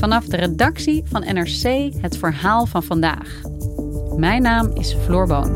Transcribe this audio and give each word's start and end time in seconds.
Vanaf 0.00 0.24
de 0.24 0.36
redactie 0.36 1.02
van 1.06 1.34
NRC 1.34 1.92
het 2.00 2.16
verhaal 2.16 2.66
van 2.66 2.82
vandaag. 2.82 3.40
Mijn 4.16 4.42
naam 4.42 4.70
is 4.74 4.94
Floor 5.04 5.26
Boon. 5.26 5.50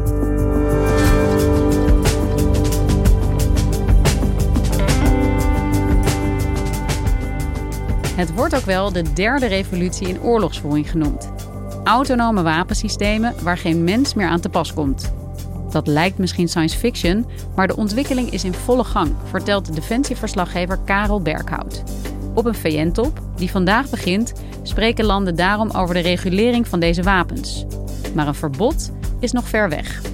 Het 8.16 8.34
wordt 8.34 8.56
ook 8.56 8.64
wel 8.64 8.92
de 8.92 9.12
derde 9.12 9.46
revolutie 9.46 10.08
in 10.08 10.20
oorlogsvoering 10.20 10.90
genoemd. 10.90 11.32
Autonome 11.84 12.42
wapensystemen 12.42 13.34
waar 13.42 13.58
geen 13.58 13.84
mens 13.84 14.14
meer 14.14 14.28
aan 14.28 14.40
te 14.40 14.48
pas 14.48 14.74
komt. 14.74 15.12
Dat 15.70 15.86
lijkt 15.86 16.18
misschien 16.18 16.48
science 16.48 16.78
fiction, 16.78 17.26
maar 17.56 17.66
de 17.66 17.76
ontwikkeling 17.76 18.30
is 18.30 18.44
in 18.44 18.54
volle 18.54 18.84
gang, 18.84 19.14
vertelt 19.30 19.66
de 19.66 19.72
defensieverslaggever 19.72 20.78
Karel 20.84 21.20
Berghout. 21.20 22.03
Op 22.34 22.44
een 22.44 22.54
VN-top, 22.54 23.20
die 23.36 23.50
vandaag 23.50 23.90
begint, 23.90 24.32
spreken 24.62 25.04
landen 25.04 25.36
daarom 25.36 25.70
over 25.70 25.94
de 25.94 26.00
regulering 26.00 26.68
van 26.68 26.80
deze 26.80 27.02
wapens. 27.02 27.64
Maar 28.14 28.26
een 28.26 28.34
verbod 28.34 28.92
is 29.20 29.32
nog 29.32 29.48
ver 29.48 29.68
weg. 29.68 30.13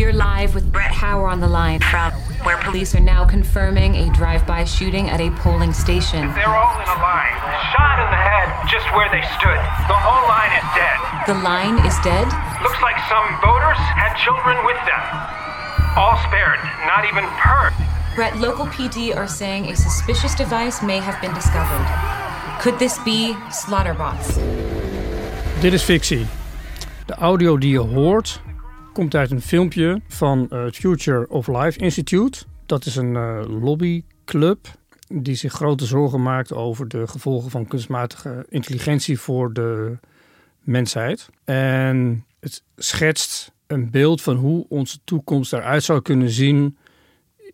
We 0.00 0.06
are 0.06 0.14
live 0.14 0.54
with 0.54 0.72
Brett 0.72 0.92
Hauer 0.92 1.30
on 1.30 1.40
the 1.40 1.46
line 1.46 1.80
from 1.80 2.12
where 2.48 2.56
police 2.64 2.94
are 2.94 3.04
now 3.04 3.26
confirming 3.26 3.96
a 3.96 4.10
drive-by 4.14 4.64
shooting 4.64 5.10
at 5.10 5.20
a 5.20 5.28
polling 5.32 5.74
station. 5.74 6.32
They're 6.32 6.48
all 6.48 6.72
in 6.80 6.88
a 6.88 7.00
line, 7.04 7.36
shot 7.76 8.00
in 8.00 8.08
the 8.08 8.16
head 8.16 8.48
just 8.64 8.88
where 8.96 9.12
they 9.12 9.20
stood. 9.36 9.60
The 9.92 10.00
whole 10.00 10.24
line 10.24 10.56
is 10.56 10.64
dead. 10.72 10.96
The 11.28 11.36
line 11.44 11.84
is 11.84 11.92
dead? 12.00 12.24
Looks 12.64 12.80
like 12.80 12.96
some 13.12 13.28
voters 13.44 13.76
had 13.76 14.16
children 14.16 14.56
with 14.64 14.80
them. 14.88 15.04
All 16.00 16.16
spared, 16.24 16.64
not 16.88 17.04
even 17.04 17.24
hurt. 17.36 17.76
Brett, 18.16 18.38
local 18.38 18.64
PD 18.72 19.14
are 19.14 19.28
saying 19.28 19.68
a 19.68 19.76
suspicious 19.76 20.34
device 20.34 20.80
may 20.80 20.96
have 20.96 21.20
been 21.20 21.34
discovered. 21.34 21.84
Could 22.62 22.78
this 22.78 22.96
be 23.04 23.36
slaughterbots? 23.52 24.40
Dit 25.60 25.74
is 25.74 25.84
fictie. 25.84 26.26
De 27.04 27.16
audio 27.16 27.58
die 27.58 27.72
je 27.72 27.78
hoort 27.78 28.40
komt 28.92 29.14
uit 29.14 29.30
een 29.30 29.40
filmpje 29.40 30.00
van 30.08 30.46
uh, 30.50 30.64
het 30.64 30.76
Future 30.76 31.28
of 31.28 31.46
Life 31.46 31.78
Institute. 31.78 32.42
Dat 32.66 32.86
is 32.86 32.96
een 32.96 33.14
uh, 33.14 33.40
lobbyclub 33.60 34.66
die 35.08 35.34
zich 35.34 35.52
grote 35.52 35.86
zorgen 35.86 36.22
maakt 36.22 36.52
over 36.52 36.88
de 36.88 37.06
gevolgen 37.06 37.50
van 37.50 37.66
kunstmatige 37.66 38.46
intelligentie 38.48 39.20
voor 39.20 39.52
de 39.52 39.98
mensheid. 40.60 41.28
En 41.44 42.24
het 42.40 42.62
schetst 42.76 43.52
een 43.66 43.90
beeld 43.90 44.22
van 44.22 44.36
hoe 44.36 44.66
onze 44.68 44.98
toekomst 45.04 45.52
eruit 45.52 45.82
zou 45.82 46.02
kunnen 46.02 46.30
zien 46.30 46.76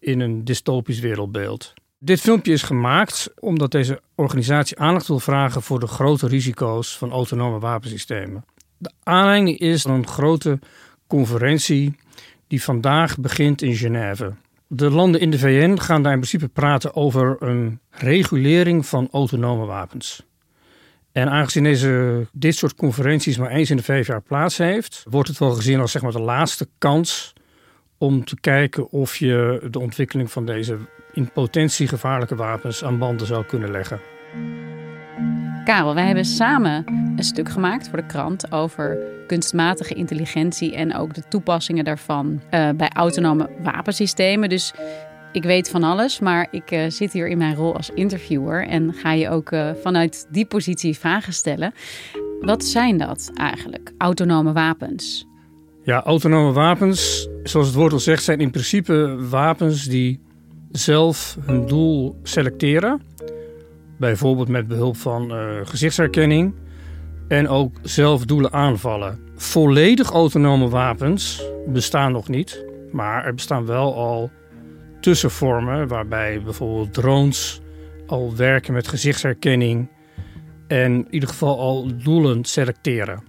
in 0.00 0.20
een 0.20 0.44
dystopisch 0.44 1.00
wereldbeeld. 1.00 1.75
Dit 1.98 2.20
filmpje 2.20 2.52
is 2.52 2.62
gemaakt 2.62 3.32
omdat 3.38 3.70
deze 3.70 4.00
organisatie 4.14 4.78
aandacht 4.78 5.06
wil 5.06 5.20
vragen 5.20 5.62
voor 5.62 5.80
de 5.80 5.86
grote 5.86 6.26
risico's 6.26 6.98
van 6.98 7.10
autonome 7.10 7.58
wapensystemen. 7.58 8.44
De 8.78 8.91
aanleiding 9.02 9.58
is 9.58 9.84
een 9.84 10.06
grote 10.06 10.58
conferentie 11.06 11.97
die 12.47 12.62
vandaag 12.62 13.19
begint 13.19 13.62
in 13.62 13.77
Genève. 13.77 14.33
De 14.67 14.91
landen 14.91 15.21
in 15.21 15.31
de 15.31 15.39
VN 15.39 15.77
gaan 15.77 16.03
daar 16.03 16.12
in 16.12 16.19
principe 16.19 16.49
praten 16.49 16.94
over 16.94 17.37
een 17.39 17.81
regulering 17.91 18.87
van 18.87 19.09
autonome 19.12 19.67
wapens. 19.67 20.27
En 21.12 21.28
aangezien 21.28 21.62
deze, 21.62 22.27
dit 22.33 22.55
soort 22.55 22.75
conferenties 22.75 23.39
maar 23.39 23.50
eens 23.50 23.71
in 23.71 23.77
de 23.77 23.83
vijf 23.83 24.06
jaar 24.06 24.22
plaats 24.22 24.59
heeft, 24.59 25.05
wordt 25.09 25.28
het 25.28 25.39
wel 25.39 25.50
gezien 25.50 25.81
als 25.81 25.93
zeg 25.93 26.03
maar, 26.03 26.12
de 26.12 26.21
laatste 26.21 26.69
kans 26.78 27.33
om 27.99 28.25
te 28.25 28.41
kijken 28.41 28.91
of 28.91 29.17
je 29.17 29.67
de 29.71 29.78
ontwikkeling 29.78 30.31
van 30.31 30.47
deze 30.47 30.78
in 31.12 31.31
potentie 31.33 31.88
gevaarlijke 31.88 32.37
wapens 32.37 32.84
aan 32.84 32.99
banden 32.99 33.27
zou 33.27 33.44
kunnen 33.44 33.71
leggen. 33.71 34.00
Karel, 35.66 35.94
wij 35.94 36.06
hebben 36.06 36.25
samen 36.25 36.84
een 37.16 37.25
stuk 37.25 37.49
gemaakt 37.49 37.88
voor 37.88 37.99
de 37.99 38.06
krant 38.06 38.53
over 38.53 38.99
kunstmatige 39.27 39.94
intelligentie 39.94 40.75
en 40.75 40.94
ook 40.94 41.15
de 41.15 41.22
toepassingen 41.28 41.84
daarvan 41.84 42.41
uh, 42.50 42.71
bij 42.77 42.88
autonome 42.88 43.49
wapensystemen. 43.62 44.49
Dus 44.49 44.72
ik 45.32 45.43
weet 45.43 45.71
van 45.71 45.82
alles, 45.82 46.21
maar 46.21 46.49
ik 46.50 46.71
uh, 46.71 46.84
zit 46.88 47.12
hier 47.12 47.28
in 47.28 47.38
mijn 47.38 47.55
rol 47.55 47.76
als 47.76 47.91
interviewer 47.91 48.69
en 48.69 48.93
ga 48.93 49.12
je 49.12 49.28
ook 49.28 49.50
uh, 49.50 49.71
vanuit 49.82 50.26
die 50.31 50.47
positie 50.47 50.99
vragen 50.99 51.32
stellen. 51.32 51.72
Wat 52.41 52.65
zijn 52.65 52.97
dat 52.97 53.31
eigenlijk, 53.34 53.93
autonome 53.99 54.53
wapens? 54.53 55.26
Ja, 55.82 56.03
autonome 56.03 56.53
wapens, 56.53 57.28
zoals 57.43 57.66
het 57.66 57.76
woord 57.76 57.93
al 57.93 57.99
zegt, 57.99 58.25
zijn 58.25 58.41
in 58.41 58.50
principe 58.50 59.16
wapens 59.31 59.84
die 59.84 60.21
zelf 60.71 61.38
hun 61.47 61.66
doel 61.66 62.16
selecteren. 62.22 63.00
Bijvoorbeeld 63.98 64.48
met 64.48 64.68
behulp 64.68 64.96
van 64.96 65.32
uh, 65.32 65.60
gezichtsherkenning. 65.64 66.54
En 67.28 67.48
ook 67.48 67.76
zelf 67.82 68.24
doelen 68.24 68.52
aanvallen. 68.52 69.18
Volledig 69.36 70.10
autonome 70.10 70.68
wapens 70.68 71.42
bestaan 71.66 72.12
nog 72.12 72.28
niet. 72.28 72.64
Maar 72.92 73.24
er 73.24 73.34
bestaan 73.34 73.66
wel 73.66 73.94
al 73.94 74.30
tussenvormen 75.00 75.88
waarbij 75.88 76.42
bijvoorbeeld 76.42 76.94
drones 76.94 77.60
al 78.06 78.36
werken 78.36 78.72
met 78.72 78.88
gezichtsherkenning. 78.88 79.88
En 80.68 80.92
in 80.92 81.06
ieder 81.10 81.28
geval 81.28 81.58
al 81.58 81.90
doelen 82.02 82.44
selecteren. 82.44 83.22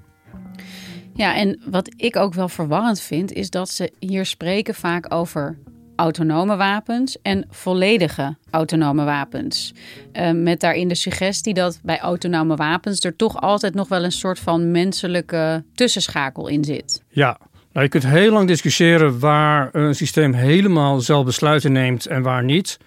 Ja, 1.14 1.36
en 1.36 1.62
wat 1.70 1.94
ik 1.96 2.16
ook 2.16 2.34
wel 2.34 2.50
verwarrend 2.50 3.00
vind, 3.00 3.34
is 3.34 3.50
dat 3.50 3.70
ze 3.70 3.92
hier 4.00 4.26
spreken 4.26 4.76
vaak 4.76 5.14
over 5.14 5.58
autonome 5.98 6.56
wapens 6.56 7.18
en 7.22 7.46
volledige 7.50 8.38
autonome 8.50 9.04
wapens. 9.04 9.74
Uh, 10.14 10.32
met 10.32 10.60
daarin 10.60 10.88
de 10.88 10.96
suggestie 10.96 11.54
dat 11.54 11.80
bij 11.84 12.00
autonome 12.00 12.56
wapens 12.56 13.00
er 13.00 13.16
toch 13.16 13.42
altijd 13.42 13.74
nog 13.74 13.88
wel 13.88 14.04
een 14.04 14.12
soort 14.12 14.40
van 14.40 14.72
menselijke 14.72 15.64
tussenschakel 15.74 16.48
in 16.48 16.64
zit. 16.64 17.04
Ja, 17.10 17.38
nou, 17.72 17.86
je 17.86 17.90
kunt 17.90 18.08
heel 18.08 18.32
lang 18.32 18.48
discussiëren 18.48 19.20
waar 19.20 19.70
een 19.72 19.96
systeem 19.96 20.34
helemaal 20.34 21.00
zelf 21.00 21.26
besluiten 21.26 21.72
neemt 21.72 22.06
en 22.06 22.22
waar 22.22 22.44
niet. 22.44 22.78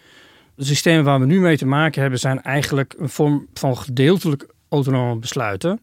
De 0.55 0.65
systemen 0.65 1.05
waar 1.05 1.21
we 1.21 1.27
nu 1.27 1.41
mee 1.41 1.57
te 1.57 1.67
maken 1.67 2.01
hebben 2.01 2.19
zijn 2.19 2.43
eigenlijk 2.43 2.95
een 2.99 3.09
vorm 3.09 3.47
van 3.55 3.77
gedeeltelijk 3.77 4.47
autonome 4.69 5.17
besluiten. 5.17 5.81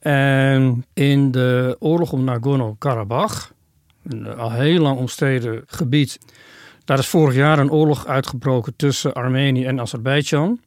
En 0.00 0.84
in 0.94 1.30
de 1.30 1.76
oorlog 1.78 2.12
om 2.12 2.24
Nagorno-Karabakh 2.24 3.50
een 4.08 4.36
al 4.36 4.50
heel 4.50 4.80
lang 4.80 4.98
omstreden 4.98 5.62
gebied. 5.66 6.18
Daar 6.84 6.98
is 6.98 7.08
vorig 7.08 7.34
jaar 7.34 7.58
een 7.58 7.70
oorlog 7.70 8.06
uitgebroken 8.06 8.76
tussen 8.76 9.12
Armenië 9.12 9.64
en 9.64 9.80
Azerbeidzjan. 9.80 10.60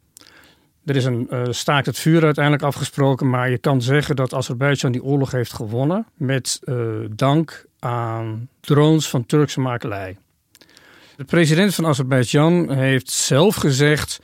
Er 0.86 0.96
is 0.96 1.06
een 1.06 1.28
uh, 1.30 1.42
staakt 1.50 1.86
het 1.86 2.00
vuur 2.00 2.24
uiteindelijk 2.24 2.64
afgesproken, 2.64 3.30
maar 3.30 3.50
je 3.50 3.58
kan 3.58 3.82
zeggen 3.82 4.16
dat 4.16 4.34
Azerbeidzjan 4.34 4.92
die 4.92 5.04
oorlog 5.04 5.32
heeft 5.32 5.54
gewonnen 5.54 6.06
met 6.14 6.60
uh, 6.64 6.76
dank 7.16 7.66
aan 7.80 8.48
drones 8.60 9.10
van 9.10 9.26
Turkse 9.26 9.60
makelij. 9.60 10.18
De 11.16 11.24
president 11.24 11.76
van 11.76 11.86
Azerbeidzjan 11.86 12.72
heeft 12.72 13.10
zelf 13.10 13.56
gezegd 13.56 14.20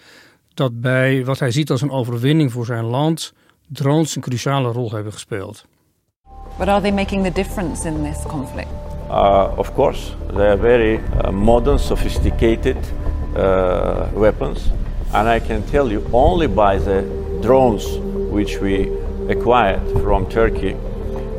dat 0.54 0.82
bij 0.82 1.26
wat 1.26 1.40
hij 1.40 1.52
ziet 1.52 1.72
als 1.72 1.82
een 1.82 1.92
overwinning 1.92 2.52
voor 2.52 2.66
zijn 2.66 2.86
land 2.86 3.34
drones 3.68 4.16
een 4.16 4.22
cruciale 4.22 4.72
rol 4.72 4.92
hebben 4.92 5.14
gespeeld. 5.14 5.66
But 6.58 6.68
are 6.68 6.82
they 6.82 6.92
making 6.92 7.24
the 7.24 7.32
difference 7.32 7.88
in 7.88 8.04
this 8.04 8.24
conflict? 8.28 8.97
Uh, 9.10 9.54
of 9.58 9.74
course, 9.74 10.12
they 10.34 10.48
are 10.48 10.58
very 10.58 10.98
uh, 10.98 11.32
modern, 11.32 11.80
sophisticated 11.80 12.78
uh, 13.36 14.10
weapons. 14.14 14.70
And 15.14 15.28
I 15.28 15.40
can 15.40 15.64
tell 15.64 15.92
you, 15.92 16.04
only 16.12 16.48
by 16.48 16.78
the 16.78 17.02
drones 17.42 17.86
which 18.32 18.60
we 18.60 18.92
acquired 19.30 19.82
from 20.02 20.28
Turkey, 20.28 20.76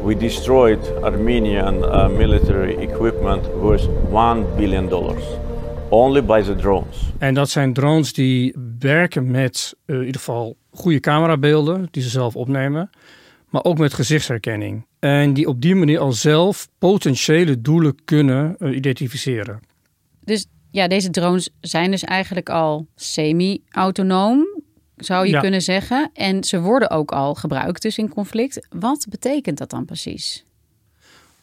we 0.03 0.15
destroyed 0.15 0.81
Armenian 1.03 1.85
uh, 1.85 2.09
military 2.09 2.77
equipment 2.77 3.43
worth 3.57 3.87
$1 4.11 4.57
billion. 4.57 4.89
only 5.91 6.23
by 6.23 6.43
the 6.43 6.55
drones. 6.55 7.13
En 7.19 7.35
dat 7.35 7.51
zijn 7.51 7.73
drones 7.73 8.13
die 8.13 8.57
werken 8.79 9.31
met 9.31 9.75
uh, 9.87 9.97
in 9.97 10.05
ieder 10.05 10.21
geval 10.21 10.57
goede 10.71 11.01
camerabeelden 11.01 11.89
die 11.91 12.03
ze 12.03 12.09
zelf 12.09 12.37
opnemen, 12.37 12.91
maar 13.49 13.65
ook 13.65 13.79
met 13.79 13.95
gezichtsherkenning. 13.95 14.87
En 14.99 15.35
die 15.35 15.49
op 15.49 15.61
die 15.61 15.75
manier 15.75 15.99
al 15.99 16.13
zelf 16.13 16.69
potentiële 16.79 17.61
doelen 17.61 18.05
kunnen 18.05 18.57
uh, 18.59 18.77
identificeren. 18.77 19.61
Dus 20.25 20.47
ja, 20.71 20.89
deze 20.89 21.11
drones 21.11 21.49
zijn 21.61 21.91
dus 21.91 22.05
eigenlijk 22.05 22.49
al 22.49 22.87
semi-autonoom, 22.97 24.47
zou 24.97 25.27
je 25.27 25.33
Ja. 25.33 25.41
kunnen 25.41 25.63
zeggen. 25.63 26.11
En 26.15 26.45
ze 26.45 26.61
worden 26.61 26.91
ook 26.91 27.13
al 27.13 27.35
gebruikt 27.35 27.83
dus 27.83 27.99
in 27.99 28.09
conflict. 28.09 28.67
Wat 28.71 29.07
betekent 29.09 29.59
dat 29.59 29.71
dan 29.71 29.85
precies? 29.85 30.45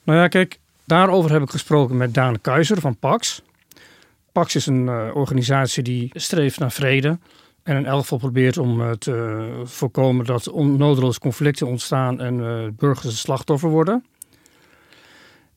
Nou 0.03 0.19
ja, 0.19 0.27
kijk, 0.27 0.59
daarover 0.85 1.31
heb 1.31 1.41
ik 1.41 1.49
gesproken 1.49 1.97
met 1.97 2.13
Daan 2.13 2.41
Keizer 2.41 2.79
van 2.81 2.97
PAX. 2.97 3.41
PAX 4.31 4.55
is 4.55 4.65
een 4.65 4.85
uh, 4.85 5.09
organisatie 5.13 5.83
die 5.83 6.09
streeft 6.13 6.59
naar 6.59 6.71
vrede. 6.71 7.17
En 7.65 7.75
in 7.75 7.85
elk 7.85 8.05
probeert 8.05 8.57
om 8.57 8.81
uh, 8.81 8.91
te 8.91 9.61
voorkomen 9.63 10.25
dat 10.25 10.49
onnodeloos 10.49 11.19
conflicten 11.19 11.67
ontstaan 11.67 12.21
en 12.21 12.39
uh, 12.39 12.67
burgers 12.77 13.19
slachtoffer 13.19 13.69
worden. 13.69 14.05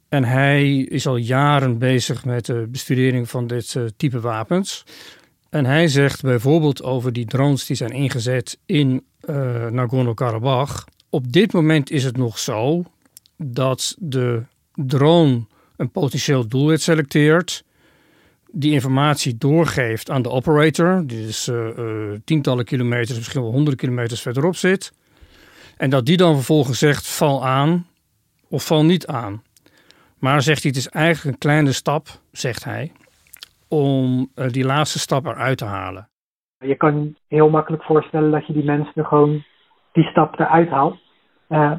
En 0.09 0.25
hij 0.25 0.77
is 0.77 1.07
al 1.07 1.17
jaren 1.17 1.79
bezig 1.79 2.25
met 2.25 2.47
de 2.47 2.67
bestudering 2.71 3.29
van 3.29 3.47
dit 3.47 3.75
uh, 3.75 3.85
type 3.97 4.21
wapens. 4.21 4.85
En 5.51 5.65
hij 5.65 5.89
zegt 5.89 6.23
bijvoorbeeld 6.23 6.83
over 6.83 7.13
die 7.13 7.27
drones 7.27 7.67
die 7.67 7.77
zijn 7.77 7.91
ingezet 7.91 8.59
in 8.67 9.05
uh, 9.25 9.67
Nagorno-Karabakh. 9.67 10.85
Op 11.11 11.33
dit 11.33 11.53
moment 11.53 11.91
is 11.91 12.05
het 12.05 12.17
nog 12.17 12.39
zo 12.39 12.85
dat 13.37 13.97
de 13.99 14.43
drone 14.75 15.47
een 15.77 15.91
potentieel 15.91 16.49
doelwit 16.49 16.83
selecteert, 16.83 17.65
die 18.53 18.73
informatie 18.73 19.37
doorgeeft 19.37 20.11
aan 20.11 20.23
de 20.23 20.31
operator, 20.31 21.03
die 21.07 21.27
dus 21.27 21.49
uh, 21.49 21.79
uh, 21.79 22.17
tientallen 22.25 22.65
kilometers, 22.65 23.17
misschien 23.17 23.43
wel 23.43 23.51
honderden 23.51 23.77
kilometers 23.77 24.23
verderop 24.23 24.55
zit, 24.55 24.93
en 25.77 25.91
dat 25.91 26.07
die 26.07 26.17
dan 26.17 26.35
vervolgens 26.35 26.79
zegt 26.79 27.17
val 27.17 27.47
aan 27.47 27.87
of 28.49 28.67
val 28.67 28.85
niet 28.85 29.07
aan. 29.07 29.43
Maar 30.19 30.43
zegt 30.43 30.63
hij, 30.63 30.71
het 30.71 30.81
is 30.81 30.89
eigenlijk 30.89 31.35
een 31.35 31.41
kleine 31.41 31.73
stap, 31.73 32.07
zegt 32.33 32.65
hij, 32.65 32.93
om 33.69 34.31
uh, 34.35 34.49
die 34.49 34.65
laatste 34.65 34.99
stap 34.99 35.27
eruit 35.27 35.59
te 35.59 35.65
halen. 35.65 36.09
Je 36.59 36.77
kan 36.77 37.17
heel 37.29 37.51
makkelijk 37.51 37.83
voorstellen 37.83 38.31
dat 38.31 38.47
je 38.47 38.53
die 38.53 38.65
mensen 38.65 39.05
gewoon 39.05 39.45
die 39.93 40.05
stap 40.05 40.39
eruit 40.39 40.69
haalt. 40.69 40.99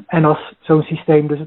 En 0.06 0.24
als 0.24 0.54
zo'n 0.60 0.82
systeem 0.82 1.26
dus 1.26 1.38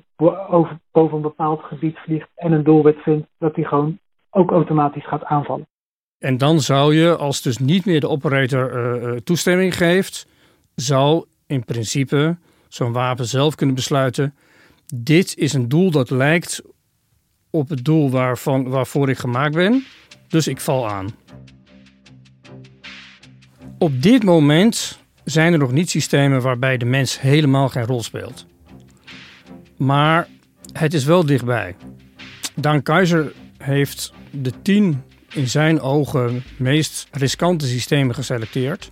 boven 0.92 1.16
een 1.16 1.22
bepaald 1.22 1.64
gebied 1.64 1.98
vliegt 1.98 2.30
en 2.36 2.52
een 2.52 2.64
doelwit 2.64 2.98
vindt, 2.98 3.28
dat 3.38 3.56
die 3.56 3.66
gewoon 3.66 4.00
ook 4.34 4.52
automatisch 4.52 5.08
gaat 5.08 5.24
aanvallen. 5.24 5.68
En 6.18 6.38
dan 6.38 6.62
zou 6.62 6.96
je, 6.96 7.18
als 7.18 7.42
dus 7.42 7.58
niet 7.58 7.86
meer 7.86 8.00
de 8.00 8.10
operator 8.10 9.04
uh, 9.04 9.18
toestemming 9.18 9.78
geeft, 9.78 10.28
zou 10.76 11.26
in 11.48 11.66
principe 11.66 12.38
zo'n 12.68 12.92
wapen 12.92 13.26
zelf 13.26 13.56
kunnen 13.56 13.76
besluiten: 13.76 14.36
dit 14.96 15.38
is 15.38 15.54
een 15.54 15.70
doel 15.70 15.92
dat 15.92 16.10
lijkt 16.10 16.62
op 17.50 17.70
het 17.70 17.86
doel 17.86 18.10
waarvan, 18.10 18.70
waarvoor 18.70 19.10
ik 19.10 19.18
gemaakt 19.18 19.56
ben, 19.56 19.86
dus 20.28 20.48
ik 20.48 20.60
val 20.60 20.90
aan. 20.90 21.08
Op 23.78 24.02
dit 24.02 24.24
moment 24.24 25.00
zijn 25.24 25.54
er 25.54 25.60
nog 25.60 25.72
niet 25.72 25.90
systemen 25.90 26.42
waarbij 26.42 26.78
de 26.78 26.86
mens 26.86 27.22
helemaal 27.22 27.70
geen 27.70 27.86
rol 27.86 28.04
speelt. 28.04 28.46
Maar 29.78 30.28
het 30.74 30.94
is 30.94 31.06
wel 31.06 31.26
dichtbij. 31.26 31.76
Daan 32.56 32.82
Keizer 32.82 33.34
heeft 33.64 34.14
de 34.32 34.52
tien 34.62 35.04
in 35.34 35.48
zijn 35.48 35.82
ogen 35.82 36.44
meest 36.58 37.08
riskante 37.12 37.68
systemen 37.68 38.16
geselecteerd. 38.16 38.92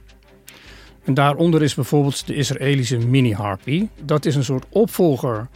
En 1.04 1.14
daaronder 1.14 1.62
is 1.62 1.74
bijvoorbeeld 1.74 2.28
de 2.28 2.36
Israëlische 2.36 2.98
Mini 2.98 3.34
Harpy. 3.34 3.88
Dat 4.04 4.26
is 4.26 4.36
een 4.36 4.44
soort 4.44 4.66
opvolger 4.70 5.48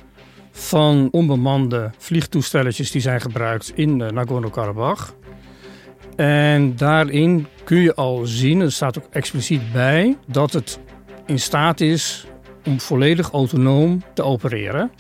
van 0.52 1.08
onbemande 1.12 1.92
vliegtoestelletjes 1.98 2.92
die 2.92 3.02
zijn 3.02 3.22
gebruikt 3.22 3.72
in 3.76 3.98
Nagorno-Karabakh. 3.98 5.12
En 6.16 6.76
daarin 6.76 7.48
kun 7.64 7.82
je 7.82 7.96
al 7.96 8.26
zien, 8.26 8.62
er 8.62 8.72
staat 8.72 8.98
ook 8.98 9.08
expliciet 9.10 9.72
bij, 9.72 10.18
dat 10.28 10.54
het 10.54 10.80
in 11.26 11.40
staat 11.40 11.82
is 11.82 12.26
om 12.66 12.80
volledig 12.80 13.32
autonoom 13.32 14.04
te 14.14 14.24
opereren. 14.24 14.92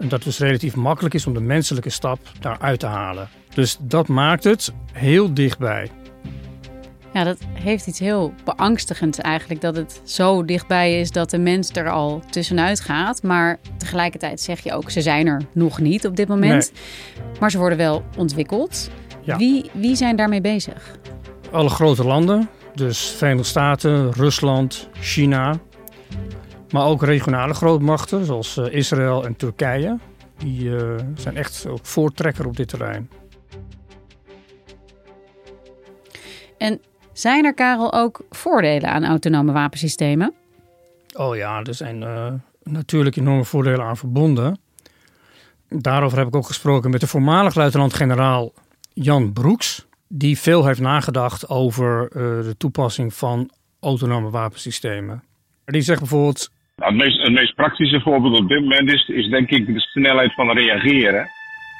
En 0.00 0.08
dat 0.08 0.24
het 0.24 0.24
dus 0.24 0.38
relatief 0.38 0.76
makkelijk 0.76 1.14
is 1.14 1.26
om 1.26 1.34
de 1.34 1.40
menselijke 1.40 1.90
stap 1.90 2.18
daaruit 2.40 2.80
te 2.80 2.86
halen. 2.86 3.28
Dus 3.54 3.76
dat 3.80 4.08
maakt 4.08 4.44
het 4.44 4.72
heel 4.92 5.34
dichtbij. 5.34 5.90
Ja, 7.12 7.24
dat 7.24 7.38
heeft 7.52 7.86
iets 7.86 7.98
heel 7.98 8.34
beangstigends 8.44 9.18
eigenlijk. 9.18 9.60
Dat 9.60 9.76
het 9.76 10.00
zo 10.04 10.44
dichtbij 10.44 11.00
is 11.00 11.10
dat 11.10 11.30
de 11.30 11.38
mens 11.38 11.70
er 11.70 11.90
al 11.90 12.22
tussenuit 12.30 12.80
gaat. 12.80 13.22
Maar 13.22 13.58
tegelijkertijd 13.76 14.40
zeg 14.40 14.60
je 14.60 14.72
ook, 14.72 14.90
ze 14.90 15.00
zijn 15.00 15.26
er 15.26 15.42
nog 15.52 15.80
niet 15.80 16.06
op 16.06 16.16
dit 16.16 16.28
moment. 16.28 16.72
Nee. 16.72 17.40
Maar 17.40 17.50
ze 17.50 17.58
worden 17.58 17.78
wel 17.78 18.04
ontwikkeld. 18.16 18.90
Ja. 19.22 19.36
Wie, 19.36 19.70
wie 19.72 19.96
zijn 19.96 20.16
daarmee 20.16 20.40
bezig? 20.40 20.98
Alle 21.50 21.68
grote 21.68 22.04
landen, 22.04 22.48
dus 22.74 23.14
Verenigde 23.16 23.48
Staten, 23.48 24.12
Rusland, 24.12 24.88
China. 25.00 25.58
Maar 26.70 26.84
ook 26.86 27.02
regionale 27.02 27.54
grootmachten 27.54 28.24
zoals 28.24 28.56
uh, 28.56 28.74
Israël 28.74 29.24
en 29.24 29.36
Turkije. 29.36 29.98
Die 30.36 30.62
uh, 30.62 30.94
zijn 31.14 31.36
echt 31.36 31.66
ook 31.66 31.86
voortrekker 31.86 32.46
op 32.46 32.56
dit 32.56 32.68
terrein. 32.68 33.10
En 36.58 36.80
zijn 37.12 37.44
er, 37.44 37.54
Karel, 37.54 37.92
ook 37.92 38.24
voordelen 38.30 38.90
aan 38.90 39.04
autonome 39.04 39.52
wapensystemen? 39.52 40.34
Oh 41.16 41.36
ja, 41.36 41.62
er 41.62 41.74
zijn 41.74 42.02
uh, 42.02 42.32
natuurlijk 42.62 43.16
enorme 43.16 43.44
voordelen 43.44 43.84
aan 43.84 43.96
verbonden. 43.96 44.58
Daarover 45.68 46.18
heb 46.18 46.26
ik 46.26 46.36
ook 46.36 46.46
gesproken 46.46 46.90
met 46.90 47.00
de 47.00 47.06
voormalig 47.06 47.54
luitenant-generaal 47.54 48.52
Jan 48.92 49.32
Broeks, 49.32 49.86
die 50.08 50.38
veel 50.38 50.66
heeft 50.66 50.80
nagedacht 50.80 51.48
over 51.48 52.02
uh, 52.02 52.10
de 52.44 52.54
toepassing 52.58 53.14
van 53.14 53.50
autonome 53.80 54.30
wapensystemen. 54.30 55.22
Die 55.64 55.82
zegt 55.82 56.00
bijvoorbeeld. 56.00 56.50
Nou, 56.80 56.92
het, 56.92 57.02
meest, 57.02 57.22
het, 57.22 57.32
meest, 57.32 57.54
praktische 57.54 58.00
voorbeeld 58.00 58.38
op 58.38 58.48
dit 58.48 58.60
moment 58.60 58.92
is, 59.08 59.28
denk 59.28 59.50
ik 59.50 59.66
de 59.66 59.80
snelheid 59.80 60.34
van 60.34 60.50
reageren. 60.50 61.28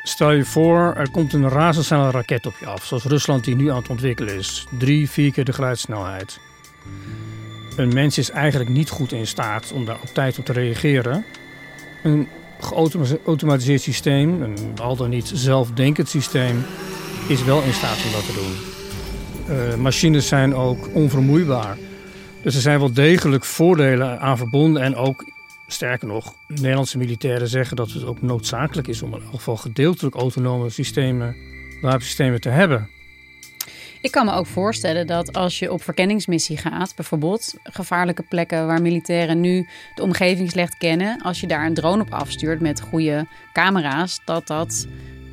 Stel 0.03 0.33
je 0.33 0.45
voor, 0.45 0.95
er 0.97 1.11
komt 1.11 1.33
een 1.33 1.49
razendsnelle 1.49 2.11
raket 2.11 2.47
op 2.47 2.55
je 2.61 2.67
af, 2.67 2.85
zoals 2.85 3.05
Rusland 3.05 3.45
die 3.45 3.57
nu 3.57 3.71
aan 3.71 3.77
het 3.77 3.89
ontwikkelen 3.89 4.35
is. 4.35 4.67
Drie, 4.79 5.11
vier 5.11 5.33
keer 5.33 5.45
de 5.45 5.53
geluidssnelheid. 5.53 6.41
Een 7.77 7.95
mens 7.95 8.19
is 8.19 8.31
eigenlijk 8.31 8.71
niet 8.71 8.91
goed 8.91 9.13
in 9.13 9.27
staat 9.27 9.73
om 9.73 9.85
daar 9.85 10.01
op 10.03 10.09
tijd 10.09 10.39
op 10.39 10.45
te 10.45 10.53
reageren. 10.53 11.25
Een 12.03 12.29
geautomatiseerd 12.59 13.81
systeem, 13.81 14.43
een 14.43 14.57
al 14.83 14.97
dan 14.97 15.11
niet 15.11 15.31
zelfdenkend 15.35 16.09
systeem, 16.09 16.65
is 17.29 17.45
wel 17.45 17.63
in 17.63 17.73
staat 17.73 18.05
om 18.07 18.13
dat 18.13 18.27
te 18.27 18.33
doen. 18.33 18.69
Uh, 19.57 19.75
machines 19.75 20.29
zijn 20.29 20.55
ook 20.55 20.95
onvermoeibaar. 20.95 21.77
Dus 22.43 22.55
er 22.55 22.61
zijn 22.61 22.79
wel 22.79 22.93
degelijk 22.93 23.45
voordelen 23.45 24.21
aan 24.21 24.37
verbonden. 24.37 24.83
En 24.83 24.97
ook, 24.97 25.33
sterker 25.67 26.07
nog, 26.07 26.35
Nederlandse 26.49 26.99
militairen 26.99 27.49
zeggen 27.49 27.77
dat 27.77 27.91
het 27.91 28.05
ook 28.05 28.23
noodzakelijk 28.23 28.89
is 28.89 29.03
om 29.03 29.15
in 29.15 29.23
elk 29.23 29.31
geval 29.31 29.57
gedeeltelijk 29.57 30.15
autonome 30.15 30.71
systemen, 30.71 31.37
wapensystemen 31.81 32.41
te 32.41 32.49
hebben. 32.49 32.89
Ik 34.01 34.11
kan 34.11 34.27
me 34.27 34.33
ook 34.33 34.47
voorstellen 34.47 35.07
dat 35.07 35.33
als 35.33 35.59
je 35.59 35.73
op 35.73 35.83
verkenningsmissie 35.83 36.57
gaat, 36.57 36.93
bijvoorbeeld 36.97 37.55
gevaarlijke 37.63 38.23
plekken 38.23 38.67
waar 38.67 38.83
militairen 38.83 39.41
nu 39.41 39.67
de 39.95 40.03
omgeving 40.03 40.51
slecht 40.51 40.77
kennen, 40.77 41.23
als 41.23 41.41
je 41.41 41.47
daar 41.47 41.67
een 41.67 41.75
drone 41.75 42.03
op 42.03 42.13
afstuurt 42.13 42.61
met 42.61 42.81
goede 42.81 43.27
camera's, 43.53 44.21
dat 44.25 44.47
dat 44.47 44.87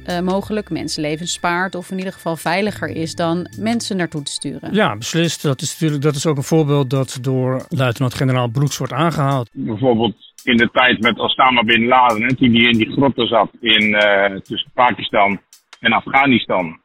uh, 0.09 0.19
mogelijk 0.19 0.69
mensenlevens 0.69 1.33
spaart 1.33 1.75
of 1.75 1.91
in 1.91 1.97
ieder 1.97 2.13
geval 2.13 2.35
veiliger 2.35 2.89
is 2.89 3.15
dan 3.15 3.47
mensen 3.59 3.97
naartoe 3.97 4.23
te 4.23 4.31
sturen. 4.31 4.73
Ja, 4.73 4.95
beslist. 4.97 5.41
Dat 5.41 5.61
is 5.61 5.71
natuurlijk 5.71 6.01
dat 6.01 6.15
is 6.15 6.25
ook 6.25 6.37
een 6.37 6.43
voorbeeld 6.43 6.89
dat 6.89 7.17
door 7.21 7.65
luitenant-generaal 7.69 8.47
Broeks 8.47 8.77
wordt 8.77 8.93
aangehaald. 8.93 9.49
Bijvoorbeeld 9.53 10.15
in 10.43 10.57
de 10.57 10.69
tijd 10.71 11.01
met 11.01 11.19
Osama 11.19 11.63
bin 11.63 11.85
Laden, 11.85 12.21
hè, 12.21 12.35
toen 12.35 12.55
hij 12.55 12.63
in 12.63 12.77
die 12.77 12.91
grotten 12.91 13.27
zat 13.27 13.49
in, 13.59 13.83
uh, 13.83 14.39
tussen 14.39 14.71
Pakistan 14.73 15.39
en 15.79 15.91
Afghanistan. 15.91 16.79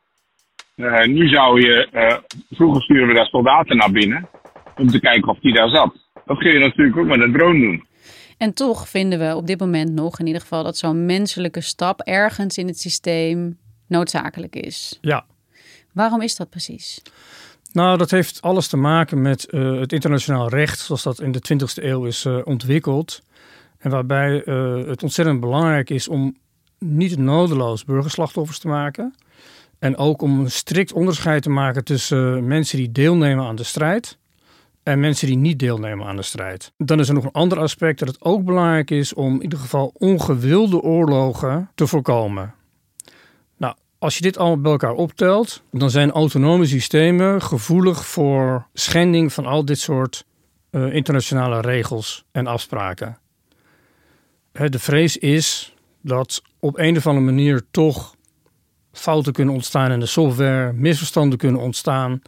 Uh, 0.77 1.05
nu 1.05 1.29
zou 1.29 1.61
je, 1.61 1.89
vroeger 2.51 2.83
sturen 2.83 3.09
we 3.09 3.15
daar 3.15 3.27
soldaten 3.27 3.77
naar 3.77 3.91
binnen 3.91 4.29
om 4.77 4.89
te 4.89 5.01
kijken 5.01 5.29
of 5.29 5.39
die 5.39 5.55
daar 5.55 5.69
zat. 5.69 5.95
Dat 6.27 6.39
kun 6.39 6.53
je 6.53 6.59
natuurlijk 6.59 6.97
ook 6.97 7.07
met 7.07 7.21
een 7.21 7.33
drone 7.33 7.61
doen. 7.61 7.85
En 8.43 8.55
toch 8.55 8.89
vinden 8.89 9.19
we 9.19 9.37
op 9.37 9.47
dit 9.47 9.61
moment 9.61 9.93
nog 9.93 10.19
in 10.19 10.27
ieder 10.27 10.41
geval 10.41 10.63
dat 10.63 10.77
zo'n 10.77 11.07
menselijke 11.07 11.61
stap 11.61 12.01
ergens 12.01 12.59
in 12.59 12.67
het 12.67 12.81
systeem 12.81 13.59
noodzakelijk 13.87 14.57
is. 14.57 14.99
Ja. 15.01 15.25
Waarom 15.93 16.23
is 16.23 16.37
dat 16.37 16.51
precies? 16.51 17.03
Nou, 17.73 17.99
dat 17.99 18.11
heeft 18.11 18.43
alles 18.43 18.69
te 18.69 18.77
maken 18.77 19.23
met 19.23 19.47
uh, 19.51 19.81
het 19.81 19.93
internationaal 19.93 20.49
recht, 20.49 20.79
zoals 20.79 21.03
dat 21.03 21.21
in 21.21 21.33
de 21.33 21.43
20e 21.53 21.83
eeuw 21.83 22.05
is 22.05 22.25
uh, 22.25 22.39
ontwikkeld. 22.45 23.23
En 23.79 23.91
waarbij 23.91 24.47
uh, 24.47 24.87
het 24.87 25.03
ontzettend 25.03 25.41
belangrijk 25.41 25.91
is 25.91 26.09
om 26.09 26.37
niet 26.79 27.19
nodeloos 27.19 27.85
burgerslachtoffers 27.85 28.59
te 28.59 28.69
maken. 28.69 29.15
En 29.79 29.97
ook 29.97 30.23
om 30.23 30.41
een 30.41 30.51
strikt 30.51 30.93
onderscheid 30.93 31.43
te 31.43 31.51
maken 31.51 31.85
tussen 31.85 32.47
mensen 32.47 32.79
die 32.79 32.93
deelnemen 32.93 33.47
aan 33.47 33.57
de 33.57 33.65
strijd 33.65 34.19
en 34.83 35.01
mensen 35.01 35.27
die 35.27 35.37
niet 35.37 35.59
deelnemen 35.59 36.07
aan 36.07 36.17
de 36.17 36.23
strijd. 36.23 36.73
Dan 36.77 37.01
is 37.01 37.09
er 37.09 37.15
nog 37.15 37.25
een 37.25 37.33
ander 37.33 37.59
aspect 37.59 37.99
dat 37.99 38.09
het 38.09 38.23
ook 38.23 38.45
belangrijk 38.45 38.91
is 38.91 39.15
om 39.15 39.35
in 39.35 39.43
ieder 39.43 39.59
geval 39.59 39.93
ongewilde 39.99 40.81
oorlogen 40.81 41.71
te 41.75 41.87
voorkomen. 41.87 42.55
Nou, 43.57 43.75
als 43.99 44.17
je 44.17 44.23
dit 44.23 44.39
allemaal 44.39 44.61
bij 44.61 44.73
elkaar 44.73 44.95
optelt, 44.95 45.63
dan 45.71 45.91
zijn 45.91 46.11
autonome 46.11 46.67
systemen 46.67 47.43
gevoelig 47.43 48.07
voor 48.07 48.67
schending 48.73 49.33
van 49.33 49.47
al 49.47 49.65
dit 49.65 49.79
soort 49.79 50.25
uh, 50.71 50.95
internationale 50.95 51.61
regels 51.61 52.25
en 52.33 52.47
afspraken. 52.47 53.19
De 54.53 54.79
vrees 54.79 55.17
is 55.17 55.75
dat 56.01 56.43
op 56.59 56.79
een 56.79 56.97
of 56.97 57.07
andere 57.07 57.27
manier 57.27 57.63
toch 57.71 58.15
fouten 58.93 59.33
kunnen 59.33 59.55
ontstaan 59.55 59.93
in 59.93 60.01
de 60.01 60.07
software, 60.07 60.73
misverstanden 60.73 61.39
kunnen 61.39 61.61
ontstaan. 61.61 62.23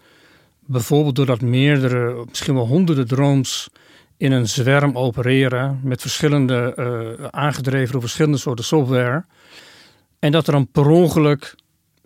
Bijvoorbeeld 0.66 1.16
doordat 1.16 1.40
meerdere, 1.40 2.24
misschien 2.28 2.54
wel 2.54 2.66
honderden 2.66 3.06
drones 3.06 3.68
in 4.16 4.32
een 4.32 4.48
zwerm 4.48 4.96
opereren 4.96 5.80
met 5.82 6.00
verschillende, 6.00 6.74
uh, 6.78 7.26
aangedreven 7.30 7.92
door 7.92 8.00
verschillende 8.00 8.38
soorten 8.38 8.64
software. 8.64 9.24
En 10.18 10.32
dat 10.32 10.46
er 10.46 10.52
dan 10.52 10.70
per 10.70 10.86
ongeluk 10.86 11.54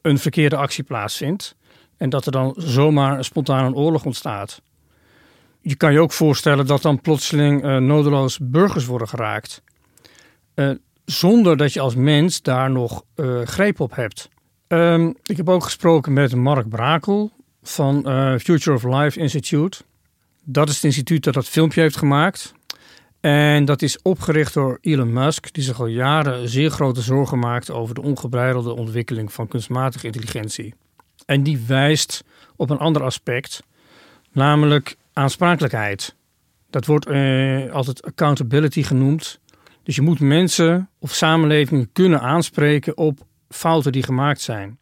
een 0.02 0.18
verkeerde 0.18 0.56
actie 0.56 0.84
plaatsvindt. 0.84 1.56
En 1.96 2.10
dat 2.10 2.26
er 2.26 2.32
dan 2.32 2.54
zomaar 2.56 3.24
spontaan 3.24 3.64
een 3.64 3.74
oorlog 3.74 4.04
ontstaat. 4.04 4.62
Je 5.60 5.76
kan 5.76 5.92
je 5.92 6.00
ook 6.00 6.12
voorstellen 6.12 6.66
dat 6.66 6.82
dan 6.82 7.00
plotseling 7.00 7.64
uh, 7.64 7.76
nodeloos 7.76 8.38
burgers 8.42 8.86
worden 8.86 9.08
geraakt. 9.08 9.62
Uh, 10.54 10.70
zonder 11.04 11.56
dat 11.56 11.72
je 11.72 11.80
als 11.80 11.94
mens 11.94 12.42
daar 12.42 12.70
nog 12.70 13.02
greep 13.44 13.80
op 13.80 13.94
hebt. 13.94 14.28
Um, 14.68 15.14
ik 15.22 15.36
heb 15.36 15.48
ook 15.48 15.64
gesproken 15.64 16.12
met 16.12 16.34
Mark 16.34 16.68
Brakel 16.68 17.32
van 17.68 18.02
Future 18.40 18.76
of 18.76 18.84
Life 18.84 19.20
Institute. 19.20 19.78
Dat 20.44 20.68
is 20.68 20.74
het 20.74 20.84
instituut 20.84 21.24
dat 21.24 21.34
dat 21.34 21.48
filmpje 21.48 21.80
heeft 21.80 21.96
gemaakt. 21.96 22.54
En 23.20 23.64
dat 23.64 23.82
is 23.82 24.02
opgericht 24.02 24.54
door 24.54 24.78
Elon 24.80 25.12
Musk, 25.12 25.52
die 25.52 25.62
zich 25.62 25.80
al 25.80 25.86
jaren 25.86 26.48
zeer 26.48 26.70
grote 26.70 27.00
zorgen 27.00 27.38
maakt 27.38 27.70
over 27.70 27.94
de 27.94 28.02
ongebreidelde 28.02 28.72
ontwikkeling 28.72 29.32
van 29.32 29.48
kunstmatige 29.48 30.06
intelligentie. 30.06 30.74
En 31.26 31.42
die 31.42 31.64
wijst 31.66 32.24
op 32.56 32.70
een 32.70 32.78
ander 32.78 33.02
aspect, 33.02 33.62
namelijk 34.32 34.96
aansprakelijkheid. 35.12 36.14
Dat 36.70 36.86
wordt 36.86 37.06
eh, 37.06 37.72
altijd 37.72 38.02
accountability 38.02 38.82
genoemd. 38.82 39.40
Dus 39.82 39.96
je 39.96 40.02
moet 40.02 40.20
mensen 40.20 40.90
of 40.98 41.14
samenlevingen 41.14 41.92
kunnen 41.92 42.20
aanspreken 42.20 42.96
op 42.96 43.18
fouten 43.48 43.92
die 43.92 44.02
gemaakt 44.02 44.40
zijn. 44.40 44.78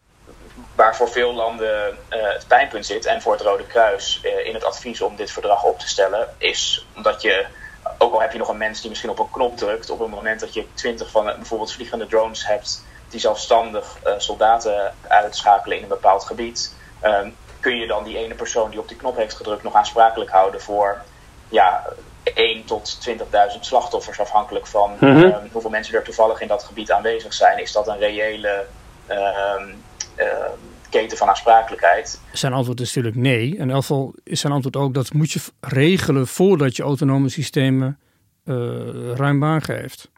Waar 0.76 0.96
voor 0.96 1.08
veel 1.08 1.34
landen 1.34 1.98
uh, 2.10 2.32
het 2.32 2.46
pijnpunt 2.46 2.86
zit 2.86 3.06
en 3.06 3.22
voor 3.22 3.32
het 3.32 3.42
Rode 3.42 3.66
Kruis 3.66 4.20
uh, 4.22 4.46
in 4.46 4.54
het 4.54 4.64
advies 4.64 5.00
om 5.00 5.16
dit 5.16 5.30
verdrag 5.30 5.64
op 5.64 5.78
te 5.78 5.88
stellen, 5.88 6.28
is 6.38 6.86
omdat 6.96 7.22
je, 7.22 7.46
ook 7.98 8.12
al 8.12 8.20
heb 8.20 8.32
je 8.32 8.38
nog 8.38 8.48
een 8.48 8.56
mens 8.56 8.80
die 8.80 8.88
misschien 8.88 9.10
op 9.10 9.18
een 9.18 9.30
knop 9.30 9.56
drukt, 9.56 9.90
op 9.90 9.98
het 9.98 10.10
moment 10.10 10.40
dat 10.40 10.54
je 10.54 10.66
twintig 10.74 11.10
van 11.10 11.24
bijvoorbeeld 11.24 11.72
vliegende 11.72 12.06
drones 12.06 12.46
hebt 12.46 12.84
die 13.08 13.20
zelfstandig 13.20 13.96
uh, 14.06 14.12
soldaten 14.16 14.94
uitschakelen 15.08 15.76
in 15.76 15.82
een 15.82 15.88
bepaald 15.88 16.24
gebied, 16.24 16.74
ehm, 17.00 17.30
kun 17.60 17.76
je 17.76 17.86
dan 17.86 18.04
die 18.04 18.18
ene 18.18 18.34
persoon 18.34 18.70
die 18.70 18.80
op 18.80 18.88
die 18.88 18.96
knop 18.96 19.16
heeft 19.16 19.36
gedrukt 19.36 19.62
nog 19.62 19.74
aansprakelijk 19.74 20.30
houden 20.30 20.60
voor 20.60 21.02
ja, 21.48 21.84
1 22.22 22.64
tot 22.64 23.08
20.000 23.08 23.60
slachtoffers, 23.60 24.20
afhankelijk 24.20 24.66
van 24.66 24.90
mm 24.90 24.98
-hmm. 24.98 25.22
um, 25.22 25.48
hoeveel 25.52 25.70
mensen 25.70 25.94
er 25.94 26.02
toevallig 26.02 26.40
in 26.40 26.48
dat 26.48 26.64
gebied 26.64 26.92
aanwezig 26.92 27.32
zijn. 27.32 27.58
Is 27.58 27.72
dat 27.72 27.88
een 27.88 27.98
reële 27.98 28.66
uh, 29.10 29.62
keten 30.88 31.18
van 31.18 31.28
aansprakelijkheid? 31.28 32.20
Zijn 32.32 32.52
antwoord 32.52 32.80
is 32.80 32.94
natuurlijk 32.94 33.22
nee. 33.22 33.50
En 33.50 33.62
in 33.62 33.70
elk 33.70 33.80
geval 33.80 34.14
is 34.24 34.40
zijn 34.40 34.52
antwoord 34.52 34.76
ook 34.76 34.94
dat 34.94 35.12
moet 35.12 35.32
je 35.32 35.40
regelen 35.60 36.26
voordat 36.26 36.76
je 36.76 36.82
autonome 36.82 37.28
systemen 37.28 37.98
uh, 38.44 38.56
ruim 39.14 39.40
baan 39.40 39.62
geeft. 39.62 40.10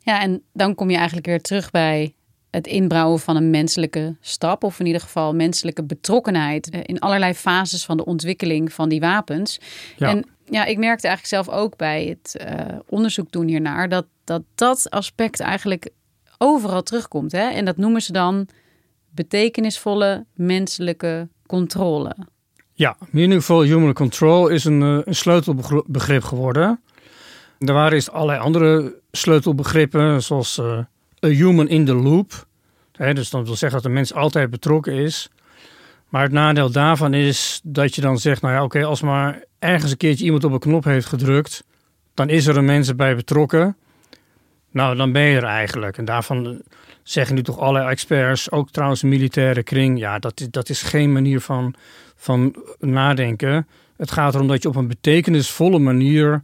Ja, 0.00 0.20
en 0.20 0.42
dan 0.52 0.74
kom 0.74 0.90
je 0.90 0.96
eigenlijk 0.96 1.26
weer 1.26 1.40
terug 1.40 1.70
bij 1.70 2.14
het 2.50 2.66
inbouwen 2.66 3.20
van 3.20 3.36
een 3.36 3.50
menselijke 3.50 4.16
stap, 4.20 4.64
of 4.64 4.80
in 4.80 4.86
ieder 4.86 5.00
geval 5.00 5.34
menselijke 5.34 5.84
betrokkenheid 5.84 6.68
in 6.68 6.98
allerlei 6.98 7.34
fases 7.34 7.84
van 7.84 7.96
de 7.96 8.04
ontwikkeling 8.04 8.72
van 8.72 8.88
die 8.88 9.00
wapens. 9.00 9.60
Ja. 9.96 10.08
En 10.08 10.24
ja, 10.44 10.64
ik 10.64 10.78
merkte 10.78 11.06
eigenlijk 11.06 11.44
zelf 11.44 11.58
ook 11.58 11.76
bij 11.76 12.04
het 12.04 12.46
uh, 12.48 12.78
onderzoek 12.88 13.32
doen 13.32 13.46
hiernaar 13.46 13.88
dat, 13.88 14.06
dat 14.24 14.42
dat 14.54 14.90
aspect 14.90 15.40
eigenlijk 15.40 15.88
overal 16.38 16.82
terugkomt. 16.82 17.32
Hè? 17.32 17.48
En 17.50 17.64
dat 17.64 17.76
noemen 17.76 18.02
ze 18.02 18.12
dan 18.12 18.48
betekenisvolle 19.16 20.24
menselijke 20.34 21.28
controle. 21.46 22.16
Ja, 22.72 22.96
meaningful 23.10 23.62
human 23.62 23.92
control 23.92 24.48
is 24.48 24.64
een, 24.64 24.80
een 24.80 25.14
sleutelbegrip 25.14 26.22
geworden. 26.22 26.80
Er 27.58 27.72
waren 27.72 27.92
eerst 27.92 28.10
allerlei 28.10 28.38
andere 28.38 28.94
sleutelbegrippen, 29.10 30.22
zoals 30.22 30.58
uh, 30.58 30.78
a 31.24 31.28
human 31.28 31.68
in 31.68 31.84
the 31.84 31.94
loop. 31.94 32.46
Dus 32.92 33.30
dat 33.30 33.46
wil 33.46 33.56
zeggen 33.56 33.82
dat 33.82 33.82
de 33.82 33.94
mens 33.94 34.14
altijd 34.14 34.50
betrokken 34.50 34.92
is. 34.92 35.28
Maar 36.08 36.22
het 36.22 36.32
nadeel 36.32 36.70
daarvan 36.70 37.14
is 37.14 37.60
dat 37.64 37.94
je 37.94 38.00
dan 38.00 38.18
zegt, 38.18 38.42
nou 38.42 38.54
ja, 38.54 38.64
oké, 38.64 38.84
als 38.84 39.02
maar 39.02 39.44
ergens 39.58 39.90
een 39.90 39.96
keertje 39.96 40.24
iemand 40.24 40.44
op 40.44 40.52
een 40.52 40.58
knop 40.58 40.84
heeft 40.84 41.06
gedrukt, 41.06 41.64
dan 42.14 42.28
is 42.28 42.46
er 42.46 42.56
een 42.56 42.64
mensen 42.64 42.96
bij 42.96 43.16
betrokken. 43.16 43.76
Nou, 44.70 44.96
dan 44.96 45.12
ben 45.12 45.22
je 45.22 45.36
er 45.36 45.44
eigenlijk. 45.44 45.98
En 45.98 46.04
daarvan 46.04 46.62
zeggen 47.08 47.34
nu 47.34 47.42
toch 47.42 47.58
alle 47.58 47.80
experts, 47.80 48.50
ook 48.50 48.70
trouwens 48.70 49.00
de 49.00 49.06
militaire 49.06 49.62
kring, 49.62 49.98
ja, 49.98 50.18
dat, 50.18 50.48
dat 50.50 50.68
is 50.68 50.82
geen 50.82 51.12
manier 51.12 51.40
van, 51.40 51.74
van 52.16 52.56
nadenken. 52.78 53.66
Het 53.96 54.10
gaat 54.10 54.34
erom 54.34 54.46
dat 54.48 54.62
je 54.62 54.68
op 54.68 54.76
een 54.76 54.88
betekenisvolle 54.88 55.78
manier 55.78 56.42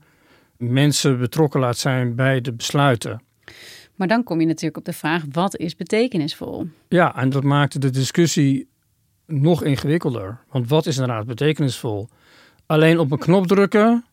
mensen 0.56 1.18
betrokken 1.18 1.60
laat 1.60 1.78
zijn 1.78 2.14
bij 2.14 2.40
de 2.40 2.52
besluiten. 2.52 3.22
Maar 3.94 4.08
dan 4.08 4.24
kom 4.24 4.40
je 4.40 4.46
natuurlijk 4.46 4.76
op 4.76 4.84
de 4.84 4.92
vraag: 4.92 5.22
wat 5.32 5.56
is 5.56 5.76
betekenisvol? 5.76 6.66
Ja, 6.88 7.16
en 7.16 7.30
dat 7.30 7.42
maakte 7.42 7.78
de 7.78 7.90
discussie 7.90 8.68
nog 9.26 9.64
ingewikkelder. 9.64 10.38
Want 10.50 10.68
wat 10.68 10.86
is 10.86 10.96
inderdaad 10.96 11.26
betekenisvol? 11.26 12.08
Alleen 12.66 12.98
op 12.98 13.10
een 13.12 13.18
knop 13.18 13.46
drukken, 13.46 14.04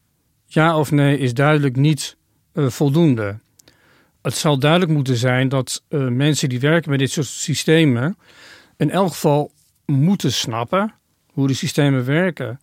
ja 0.46 0.77
of 0.77 0.91
nee, 0.91 1.18
is 1.18 1.34
duidelijk 1.34 1.75
niet 1.75 2.18
uh, 2.53 2.68
voldoende. 2.68 3.39
Het 4.21 4.35
zal 4.35 4.59
duidelijk 4.59 4.91
moeten 4.91 5.17
zijn 5.17 5.49
dat 5.49 5.83
uh, 5.89 6.07
mensen 6.07 6.49
die 6.49 6.59
werken 6.59 6.89
met 6.89 6.99
dit 6.99 7.11
soort 7.11 7.27
systemen 7.27 8.17
in 8.77 8.91
elk 8.91 9.07
geval 9.07 9.51
moeten 9.85 10.31
snappen 10.31 10.93
hoe 11.31 11.47
de 11.47 11.53
systemen 11.53 12.05
werken. 12.05 12.59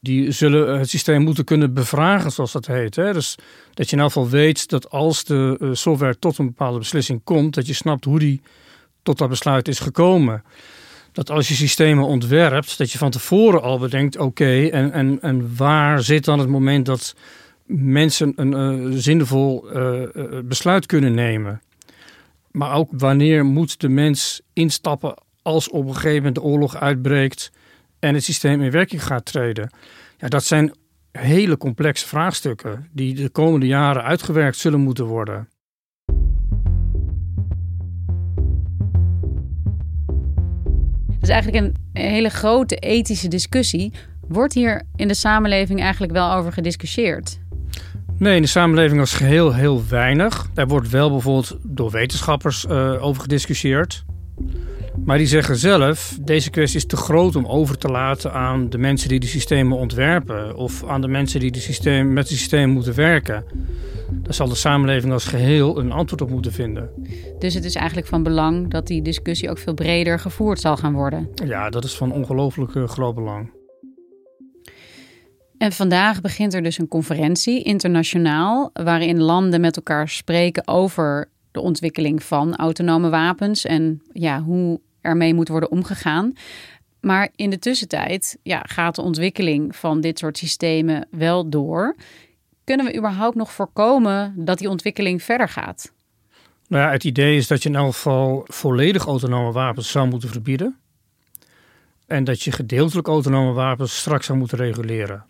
Die 0.00 0.32
zullen 0.32 0.78
het 0.78 0.90
systeem 0.90 1.22
moeten 1.22 1.44
kunnen 1.44 1.74
bevragen, 1.74 2.30
zoals 2.32 2.52
dat 2.52 2.66
heet. 2.66 2.96
Hè? 2.96 3.12
Dus 3.12 3.38
dat 3.74 3.90
je 3.90 3.96
in 3.96 4.02
elk 4.02 4.12
geval 4.12 4.28
weet 4.28 4.68
dat 4.68 4.90
als 4.90 5.24
de 5.24 5.56
uh, 5.60 5.68
software 5.72 6.18
tot 6.18 6.38
een 6.38 6.46
bepaalde 6.46 6.78
beslissing 6.78 7.20
komt, 7.24 7.54
dat 7.54 7.66
je 7.66 7.72
snapt 7.72 8.04
hoe 8.04 8.18
die 8.18 8.42
tot 9.02 9.18
dat 9.18 9.28
besluit 9.28 9.68
is 9.68 9.78
gekomen 9.78 10.42
dat 11.14 11.30
als 11.30 11.48
je 11.48 11.54
systemen 11.54 12.04
ontwerpt, 12.04 12.78
dat 12.78 12.92
je 12.92 12.98
van 12.98 13.10
tevoren 13.10 13.62
al 13.62 13.78
bedenkt: 13.78 14.16
oké, 14.16 14.66
en, 14.66 14.92
en, 14.92 15.18
en 15.20 15.56
waar 15.56 16.02
zit 16.02 16.24
dan 16.24 16.38
het 16.38 16.48
moment 16.48 16.86
dat 16.86 17.14
mensen 17.66 18.32
een 18.36 18.82
uh, 18.90 18.98
zinvol 18.98 19.76
uh, 19.76 20.02
besluit 20.44 20.86
kunnen 20.86 21.14
nemen? 21.14 21.62
Maar 22.50 22.74
ook 22.74 22.88
wanneer 22.92 23.44
moet 23.44 23.80
de 23.80 23.88
mens 23.88 24.40
instappen 24.52 25.14
als 25.42 25.68
op 25.68 25.86
een 25.86 25.94
gegeven 25.94 26.16
moment 26.16 26.34
de 26.34 26.42
oorlog 26.42 26.76
uitbreekt 26.76 27.52
en 27.98 28.14
het 28.14 28.24
systeem 28.24 28.62
in 28.62 28.70
werking 28.70 29.04
gaat 29.04 29.24
treden? 29.24 29.70
Ja, 30.18 30.28
dat 30.28 30.44
zijn 30.44 30.72
hele 31.12 31.56
complexe 31.56 32.08
vraagstukken 32.08 32.88
die 32.92 33.14
de 33.14 33.28
komende 33.28 33.66
jaren 33.66 34.02
uitgewerkt 34.02 34.56
zullen 34.56 34.80
moeten 34.80 35.04
worden. 35.04 35.48
is 41.24 41.30
eigenlijk 41.30 41.64
een 41.64 42.02
hele 42.02 42.28
grote 42.28 42.76
ethische 42.76 43.28
discussie. 43.28 43.92
Wordt 44.28 44.54
hier 44.54 44.82
in 44.96 45.08
de 45.08 45.14
samenleving 45.14 45.80
eigenlijk 45.80 46.12
wel 46.12 46.32
over 46.32 46.52
gediscussieerd? 46.52 47.38
Nee, 48.24 48.36
in 48.36 48.42
de 48.42 48.48
samenleving 48.48 49.00
als 49.00 49.14
geheel 49.14 49.54
heel 49.54 49.82
weinig. 49.88 50.46
Daar 50.54 50.66
wordt 50.66 50.90
wel 50.90 51.10
bijvoorbeeld 51.10 51.56
door 51.62 51.90
wetenschappers 51.90 52.64
uh, 52.64 53.04
over 53.04 53.22
gediscussieerd. 53.22 54.04
Maar 55.04 55.18
die 55.18 55.26
zeggen 55.26 55.56
zelf, 55.56 56.18
deze 56.20 56.50
kwestie 56.50 56.78
is 56.78 56.86
te 56.86 56.96
groot 56.96 57.36
om 57.36 57.46
over 57.46 57.78
te 57.78 57.88
laten 57.88 58.32
aan 58.32 58.70
de 58.70 58.78
mensen 58.78 59.08
die 59.08 59.20
die 59.20 59.28
systemen 59.28 59.78
ontwerpen. 59.78 60.56
Of 60.56 60.84
aan 60.84 61.00
de 61.00 61.08
mensen 61.08 61.40
die 61.40 61.50
die 61.50 61.60
systeem, 61.60 62.12
met 62.12 62.28
die 62.28 62.36
systemen 62.36 62.70
moeten 62.70 62.94
werken. 62.94 63.44
Daar 64.10 64.34
zal 64.34 64.48
de 64.48 64.54
samenleving 64.54 65.12
als 65.12 65.24
geheel 65.24 65.78
een 65.78 65.92
antwoord 65.92 66.22
op 66.22 66.30
moeten 66.30 66.52
vinden. 66.52 66.90
Dus 67.38 67.54
het 67.54 67.64
is 67.64 67.74
eigenlijk 67.74 68.06
van 68.06 68.22
belang 68.22 68.70
dat 68.70 68.86
die 68.86 69.02
discussie 69.02 69.50
ook 69.50 69.58
veel 69.58 69.74
breder 69.74 70.18
gevoerd 70.18 70.60
zal 70.60 70.76
gaan 70.76 70.92
worden. 70.92 71.28
Ja, 71.44 71.70
dat 71.70 71.84
is 71.84 71.96
van 71.96 72.12
ongelooflijk 72.12 72.74
uh, 72.74 72.88
groot 72.88 73.14
belang. 73.14 73.50
En 75.58 75.72
vandaag 75.72 76.20
begint 76.20 76.54
er 76.54 76.62
dus 76.62 76.78
een 76.78 76.88
conferentie 76.88 77.62
internationaal 77.62 78.70
waarin 78.72 79.20
landen 79.20 79.60
met 79.60 79.76
elkaar 79.76 80.08
spreken 80.08 80.68
over 80.68 81.28
de 81.50 81.60
ontwikkeling 81.60 82.22
van 82.22 82.56
autonome 82.56 83.08
wapens 83.08 83.64
en 83.64 84.02
ja, 84.12 84.42
hoe 84.42 84.80
ermee 85.00 85.34
moet 85.34 85.48
worden 85.48 85.70
omgegaan. 85.70 86.32
Maar 87.00 87.28
in 87.36 87.50
de 87.50 87.58
tussentijd 87.58 88.38
ja, 88.42 88.62
gaat 88.68 88.94
de 88.94 89.02
ontwikkeling 89.02 89.76
van 89.76 90.00
dit 90.00 90.18
soort 90.18 90.38
systemen 90.38 91.08
wel 91.10 91.48
door. 91.48 91.96
Kunnen 92.64 92.86
we 92.86 92.96
überhaupt 92.96 93.36
nog 93.36 93.52
voorkomen 93.52 94.34
dat 94.36 94.58
die 94.58 94.68
ontwikkeling 94.68 95.22
verder 95.22 95.48
gaat? 95.48 95.92
Nou 96.68 96.84
ja, 96.84 96.90
het 96.90 97.04
idee 97.04 97.36
is 97.36 97.46
dat 97.46 97.62
je 97.62 97.68
in 97.68 97.74
elk 97.74 97.92
geval 97.92 98.42
volledig 98.44 99.06
autonome 99.06 99.52
wapens 99.52 99.90
zou 99.90 100.08
moeten 100.08 100.28
verbieden. 100.28 100.78
En 102.06 102.24
dat 102.24 102.42
je 102.42 102.52
gedeeltelijk 102.52 103.08
autonome 103.08 103.52
wapens 103.52 103.98
straks 103.98 104.26
zou 104.26 104.38
moeten 104.38 104.58
reguleren. 104.58 105.24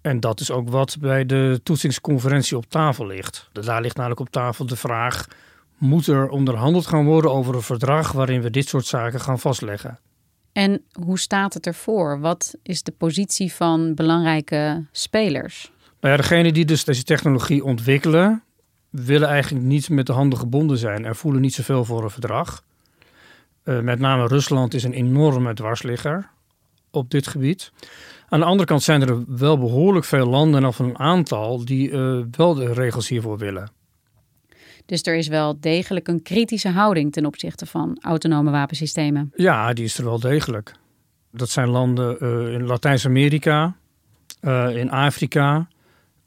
En 0.00 0.20
dat 0.20 0.40
is 0.40 0.50
ook 0.50 0.68
wat 0.68 0.96
bij 1.00 1.26
de 1.26 1.60
toetsingsconferentie 1.62 2.56
op 2.56 2.64
tafel 2.68 3.06
ligt. 3.06 3.48
Daar 3.52 3.80
ligt 3.80 3.96
namelijk 3.96 4.20
op 4.20 4.30
tafel 4.30 4.66
de 4.66 4.76
vraag: 4.76 5.26
moet 5.78 6.06
er 6.06 6.28
onderhandeld 6.28 6.86
gaan 6.86 7.04
worden 7.04 7.32
over 7.32 7.54
een 7.54 7.62
verdrag 7.62 8.12
waarin 8.12 8.42
we 8.42 8.50
dit 8.50 8.68
soort 8.68 8.86
zaken 8.86 9.20
gaan 9.20 9.38
vastleggen? 9.38 9.98
En 10.52 10.82
hoe 10.92 11.18
staat 11.18 11.54
het 11.54 11.66
ervoor? 11.66 12.20
Wat 12.20 12.54
is 12.62 12.82
de 12.82 12.92
positie 12.92 13.52
van 13.52 13.94
belangrijke 13.94 14.84
spelers? 14.92 15.70
Nou 16.00 16.14
ja, 16.14 16.20
degene 16.20 16.52
die 16.52 16.64
dus 16.64 16.84
deze 16.84 17.02
technologie 17.02 17.64
ontwikkelen, 17.64 18.42
willen 18.90 19.28
eigenlijk 19.28 19.64
niet 19.64 19.88
met 19.88 20.06
de 20.06 20.12
handen 20.12 20.38
gebonden 20.38 20.78
zijn 20.78 21.04
en 21.04 21.16
voelen 21.16 21.40
niet 21.40 21.54
zoveel 21.54 21.84
voor 21.84 22.02
een 22.02 22.10
verdrag. 22.10 22.62
Uh, 23.64 23.80
met 23.80 23.98
name 23.98 24.26
Rusland 24.26 24.74
is 24.74 24.84
een 24.84 24.92
enorme 24.92 25.54
dwarsligger 25.54 26.30
op 26.90 27.10
dit 27.10 27.26
gebied. 27.26 27.72
Aan 28.28 28.40
de 28.40 28.46
andere 28.46 28.68
kant 28.68 28.82
zijn 28.82 29.02
er 29.02 29.24
wel 29.26 29.58
behoorlijk 29.58 30.04
veel 30.04 30.26
landen, 30.26 30.64
of 30.64 30.78
een 30.78 30.98
aantal, 30.98 31.64
die 31.64 31.90
uh, 31.90 32.24
wel 32.30 32.54
de 32.54 32.72
regels 32.72 33.08
hiervoor 33.08 33.38
willen. 33.38 33.70
Dus 34.86 35.02
er 35.02 35.16
is 35.16 35.28
wel 35.28 35.60
degelijk 35.60 36.08
een 36.08 36.22
kritische 36.22 36.68
houding 36.68 37.12
ten 37.12 37.26
opzichte 37.26 37.66
van 37.66 37.98
autonome 38.00 38.50
wapensystemen. 38.50 39.32
Ja, 39.36 39.72
die 39.72 39.84
is 39.84 39.98
er 39.98 40.04
wel 40.04 40.20
degelijk. 40.20 40.74
Dat 41.32 41.50
zijn 41.50 41.68
landen 41.68 42.16
uh, 42.20 42.54
in 42.54 42.66
Latijns-Amerika, 42.66 43.76
uh, 44.40 44.76
in 44.76 44.90
Afrika, 44.90 45.68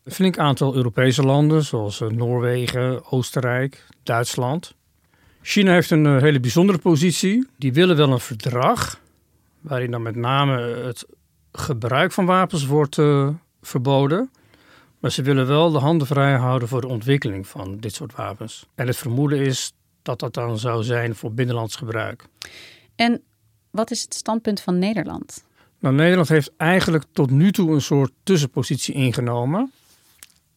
een 0.03 0.12
flink 0.12 0.38
aantal 0.38 0.75
Europese 0.75 1.22
landen, 1.22 1.63
zoals 1.63 2.00
Noorwegen, 2.00 3.12
Oostenrijk, 3.12 3.86
Duitsland. 4.03 4.75
China 5.41 5.74
heeft 5.74 5.91
een 5.91 6.20
hele 6.20 6.39
bijzondere 6.39 6.77
positie. 6.77 7.48
Die 7.58 7.74
willen 7.74 7.96
wel 7.96 8.12
een 8.12 8.20
verdrag, 8.20 9.00
waarin 9.62 9.91
dan 9.91 10.01
met 10.01 10.15
name 10.15 10.62
het 10.62 11.06
gebruik 11.51 12.12
van 12.12 12.25
wapens 12.25 12.65
wordt 12.65 12.98
uh, 12.98 13.30
verboden. 13.62 14.32
Maar 15.00 15.12
ze 15.12 15.22
willen 15.22 15.48
wel 15.48 15.72
de 15.72 15.77
handen 15.77 16.08
vrij 16.08 16.36
houden 16.36 16.68
voor 16.68 16.82
de 16.82 16.88
ontwikkeling 16.88 17.48
van 17.48 17.77
dit 17.77 17.94
soort 17.94 18.15
wapens. 18.15 18.68
En 18.75 18.88
het 18.88 18.98
vermoeden 18.98 19.39
is 19.39 19.74
dat 20.01 20.20
dat 20.20 20.34
dan 20.34 20.60
zou 20.60 20.84
zijn 20.84 21.15
voor 21.15 21.34
binnenlands 21.34 21.75
gebruik. 21.75 22.25
En 22.96 23.22
wat 23.72 23.91
is 23.91 24.01
het 24.01 24.13
standpunt 24.13 24.62
van 24.62 24.80
Nederland? 24.80 25.44
Nou, 25.80 25.96
Nederland 25.96 26.30
heeft 26.30 26.51
eigenlijk 26.58 27.03
tot 27.13 27.30
nu 27.30 27.51
toe 27.51 27.72
een 27.72 27.82
soort 27.82 28.12
tussenpositie 28.24 28.94
ingenomen. 28.94 29.72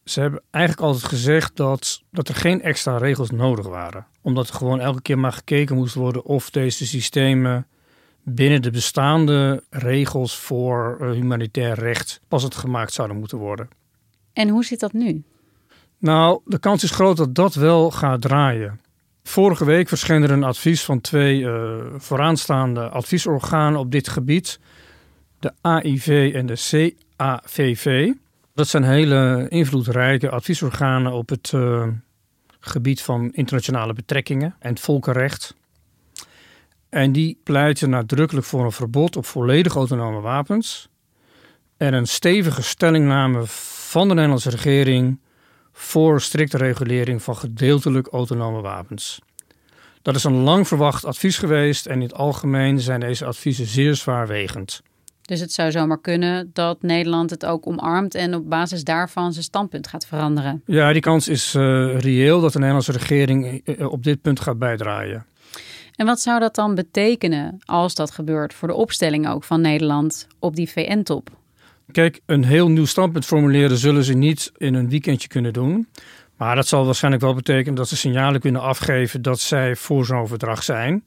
Ze 0.03 0.19
hebben 0.19 0.41
eigenlijk 0.51 0.85
altijd 0.85 1.05
gezegd 1.05 1.55
dat, 1.55 2.01
dat 2.11 2.27
er 2.27 2.35
geen 2.35 2.61
extra 2.61 2.97
regels 2.97 3.31
nodig 3.31 3.67
waren. 3.67 4.05
Omdat 4.21 4.47
er 4.47 4.53
gewoon 4.53 4.79
elke 4.79 5.01
keer 5.01 5.19
maar 5.19 5.33
gekeken 5.33 5.75
moest 5.75 5.95
worden 5.95 6.25
of 6.25 6.49
deze 6.49 6.85
systemen 6.85 7.67
binnen 8.25 8.61
de 8.61 8.71
bestaande 8.71 9.63
regels 9.69 10.37
voor 10.37 10.97
uh, 11.01 11.11
humanitair 11.11 11.73
recht 11.73 12.21
pas 12.27 12.43
het 12.43 12.55
gemaakt 12.55 12.93
zouden 12.93 13.17
moeten 13.17 13.37
worden. 13.37 13.69
En 14.33 14.49
hoe 14.49 14.65
zit 14.65 14.79
dat 14.79 14.93
nu? 14.93 15.23
Nou, 15.97 16.41
de 16.45 16.59
kans 16.59 16.83
is 16.83 16.91
groot 16.91 17.17
dat 17.17 17.35
dat 17.35 17.55
wel 17.55 17.91
gaat 17.91 18.21
draaien. 18.21 18.79
Vorige 19.23 19.65
week 19.65 19.87
verscheen 19.87 20.23
er 20.23 20.31
een 20.31 20.43
advies 20.43 20.83
van 20.83 21.01
twee 21.01 21.39
uh, 21.39 21.75
vooraanstaande 21.97 22.89
adviesorganen 22.89 23.79
op 23.79 23.91
dit 23.91 24.07
gebied, 24.07 24.59
de 25.39 25.53
AIV 25.61 26.31
en 26.33 26.45
de 26.45 26.91
CAVV. 27.17 28.11
Dat 28.53 28.67
zijn 28.67 28.83
hele 28.83 29.45
invloedrijke 29.49 30.29
adviesorganen 30.29 31.11
op 31.11 31.29
het 31.29 31.51
uh, 31.55 31.87
gebied 32.59 33.01
van 33.01 33.33
internationale 33.33 33.93
betrekkingen 33.93 34.55
en 34.59 34.69
het 34.69 34.79
volkenrecht. 34.79 35.55
En 36.95 37.11
die 37.11 37.39
pleiten 37.43 37.89
nadrukkelijk 37.89 38.45
voor 38.45 38.65
een 38.65 38.71
verbod 38.71 39.15
op 39.15 39.25
volledig 39.25 39.75
autonome 39.75 40.19
wapens 40.19 40.89
en 41.77 41.93
een 41.93 42.07
stevige 42.07 42.63
stellingname 42.63 43.41
van 43.45 44.07
de 44.07 44.13
Nederlandse 44.13 44.49
regering 44.49 45.19
voor 45.71 46.21
strikte 46.21 46.57
regulering 46.57 47.23
van 47.23 47.35
gedeeltelijk 47.37 48.07
autonome 48.07 48.61
wapens. 48.61 49.19
Dat 50.01 50.15
is 50.15 50.23
een 50.23 50.35
lang 50.35 50.67
verwacht 50.67 51.05
advies 51.05 51.37
geweest 51.37 51.85
en 51.85 51.93
in 51.93 52.01
het 52.01 52.13
algemeen 52.13 52.79
zijn 52.79 52.99
deze 52.99 53.25
adviezen 53.25 53.65
zeer 53.65 53.95
zwaarwegend. 53.95 54.81
Dus 55.21 55.39
het 55.39 55.51
zou 55.51 55.71
zomaar 55.71 56.01
kunnen 56.01 56.49
dat 56.53 56.81
Nederland 56.81 57.29
het 57.29 57.45
ook 57.45 57.67
omarmt 57.67 58.15
en 58.15 58.35
op 58.35 58.49
basis 58.49 58.83
daarvan 58.83 59.31
zijn 59.31 59.43
standpunt 59.43 59.87
gaat 59.87 60.05
veranderen. 60.05 60.61
Ja, 60.65 60.91
die 60.91 61.01
kans 61.01 61.27
is 61.27 61.55
uh, 61.55 61.99
reëel 61.99 62.41
dat 62.41 62.51
de 62.51 62.57
Nederlandse 62.57 62.91
regering 62.91 63.61
uh, 63.65 63.91
op 63.91 64.03
dit 64.03 64.21
punt 64.21 64.39
gaat 64.39 64.59
bijdraaien. 64.59 65.25
En 65.95 66.05
wat 66.05 66.21
zou 66.21 66.39
dat 66.39 66.55
dan 66.55 66.75
betekenen 66.75 67.57
als 67.65 67.95
dat 67.95 68.11
gebeurt 68.11 68.53
voor 68.53 68.67
de 68.67 68.73
opstelling 68.73 69.29
ook 69.29 69.43
van 69.43 69.61
Nederland 69.61 70.27
op 70.39 70.55
die 70.55 70.69
VN-top? 70.69 71.29
Kijk, 71.91 72.21
een 72.25 72.43
heel 72.43 72.69
nieuw 72.69 72.85
standpunt 72.85 73.25
formuleren 73.25 73.77
zullen 73.77 74.03
ze 74.03 74.13
niet 74.13 74.51
in 74.57 74.73
een 74.73 74.89
weekendje 74.89 75.27
kunnen 75.27 75.53
doen. 75.53 75.87
Maar 76.37 76.55
dat 76.55 76.67
zal 76.67 76.85
waarschijnlijk 76.85 77.23
wel 77.23 77.33
betekenen 77.33 77.75
dat 77.75 77.87
ze 77.87 77.97
signalen 77.97 78.39
kunnen 78.39 78.61
afgeven 78.61 79.21
dat 79.21 79.39
zij 79.39 79.75
voor 79.75 80.05
zo'n 80.05 80.27
verdrag 80.27 80.63
zijn. 80.63 81.03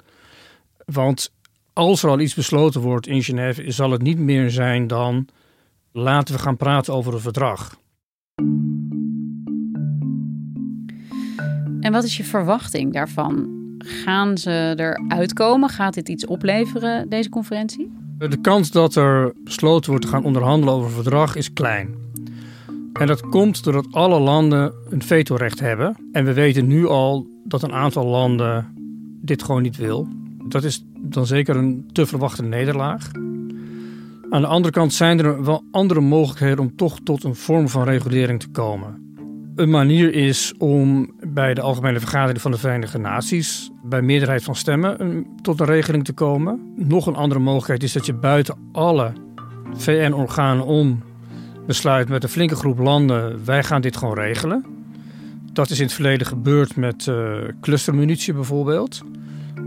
Want 0.84 1.32
als 1.72 2.02
er 2.02 2.08
al 2.08 2.20
iets 2.20 2.34
besloten 2.34 2.80
wordt 2.80 3.06
in 3.06 3.22
Genève, 3.22 3.70
zal 3.70 3.90
het 3.90 4.02
niet 4.02 4.18
meer 4.18 4.50
zijn 4.50 4.86
dan 4.86 5.28
laten 5.92 6.34
we 6.34 6.40
gaan 6.40 6.56
praten 6.56 6.94
over 6.94 7.14
een 7.14 7.20
verdrag. 7.20 7.76
En 11.80 11.92
wat 11.92 12.04
is 12.04 12.16
je 12.16 12.24
verwachting 12.24 12.92
daarvan? 12.92 13.57
Gaan 13.78 14.38
ze 14.38 14.74
eruit 14.76 15.32
komen? 15.32 15.68
Gaat 15.68 15.94
dit 15.94 16.08
iets 16.08 16.26
opleveren, 16.26 17.08
deze 17.08 17.28
conferentie? 17.28 17.90
De 18.18 18.40
kans 18.40 18.70
dat 18.70 18.94
er 18.94 19.32
besloten 19.44 19.90
wordt 19.90 20.04
te 20.04 20.10
gaan 20.10 20.24
onderhandelen 20.24 20.74
over 20.74 20.86
een 20.86 21.02
verdrag 21.02 21.36
is 21.36 21.52
klein. 21.52 21.94
En 22.92 23.06
dat 23.06 23.20
komt 23.20 23.64
doordat 23.64 23.86
alle 23.90 24.20
landen 24.20 24.72
een 24.88 25.02
vetorecht 25.02 25.60
hebben. 25.60 25.96
En 26.12 26.24
we 26.24 26.32
weten 26.32 26.66
nu 26.66 26.86
al 26.86 27.26
dat 27.44 27.62
een 27.62 27.72
aantal 27.72 28.06
landen 28.06 28.66
dit 29.22 29.42
gewoon 29.42 29.62
niet 29.62 29.76
wil. 29.76 30.08
Dat 30.48 30.64
is 30.64 30.84
dan 30.96 31.26
zeker 31.26 31.56
een 31.56 31.88
te 31.92 32.06
verwachte 32.06 32.42
nederlaag. 32.42 33.10
Aan 34.30 34.40
de 34.40 34.46
andere 34.46 34.74
kant 34.74 34.92
zijn 34.92 35.18
er 35.18 35.44
wel 35.44 35.64
andere 35.70 36.00
mogelijkheden 36.00 36.58
om 36.58 36.76
toch 36.76 36.98
tot 37.04 37.24
een 37.24 37.34
vorm 37.34 37.68
van 37.68 37.84
regulering 37.84 38.40
te 38.40 38.48
komen 38.48 39.07
een 39.58 39.70
manier 39.70 40.14
is 40.14 40.54
om 40.58 41.10
bij 41.26 41.54
de 41.54 41.60
Algemene 41.60 42.00
Vergadering 42.00 42.40
van 42.40 42.50
de 42.50 42.58
Verenigde 42.58 42.98
Naties 42.98 43.70
bij 43.82 44.02
meerderheid 44.02 44.42
van 44.42 44.56
stemmen 44.56 45.26
tot 45.42 45.60
een 45.60 45.66
regeling 45.66 46.04
te 46.04 46.12
komen. 46.12 46.72
Nog 46.76 47.06
een 47.06 47.14
andere 47.14 47.40
mogelijkheid 47.40 47.82
is 47.82 47.92
dat 47.92 48.06
je 48.06 48.12
buiten 48.12 48.58
alle 48.72 49.12
VN-organen 49.74 50.64
om 50.64 51.02
besluit 51.66 52.08
met 52.08 52.22
een 52.22 52.28
flinke 52.28 52.54
groep 52.54 52.78
landen: 52.78 53.44
wij 53.44 53.64
gaan 53.64 53.80
dit 53.80 53.96
gewoon 53.96 54.14
regelen. 54.14 54.64
Dat 55.52 55.70
is 55.70 55.78
in 55.78 55.84
het 55.84 55.94
verleden 55.94 56.26
gebeurd 56.26 56.76
met 56.76 57.06
uh, 57.06 57.36
clustermunitie 57.60 58.34
bijvoorbeeld. 58.34 59.02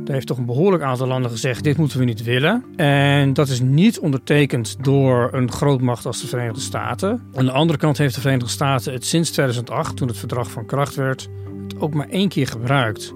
Daar 0.04 0.14
heeft 0.14 0.28
toch 0.28 0.38
een 0.38 0.46
behoorlijk 0.46 0.84
aantal 0.84 1.08
landen 1.08 1.32
gezegd: 1.32 1.64
dit 1.64 1.78
moeten 1.78 2.00
we 2.00 2.06
niet 2.06 2.24
willen. 2.24 2.64
En 2.76 3.34
dat 3.34 3.50
is 3.50 3.62
niet 3.62 4.00
ondertekend 4.00 4.84
door 4.84 5.30
een 5.34 5.52
grootmacht 5.52 6.06
als 6.06 6.22
de 6.22 6.28
Verenigde 6.28 6.62
Staten. 6.62 7.22
Aan 7.34 7.46
de 7.46 7.52
andere 7.52 7.80
kant 7.80 7.98
heeft 7.98 8.16
de 8.16 8.22
Verenigde 8.22 8.50
Staten 8.50 8.94
het 8.94 9.06
sinds 9.06 9.32
2008, 9.32 9.98
toen 9.98 10.08
het 10.08 10.18
verdrag 10.18 10.52
van 10.52 10.66
kracht 10.66 10.96
werd, 10.96 11.30
het 11.64 11.80
ook 11.80 11.94
maar 11.94 12.10
één 12.10 12.30
keer 12.30 12.48
gebruikt. 12.48 13.14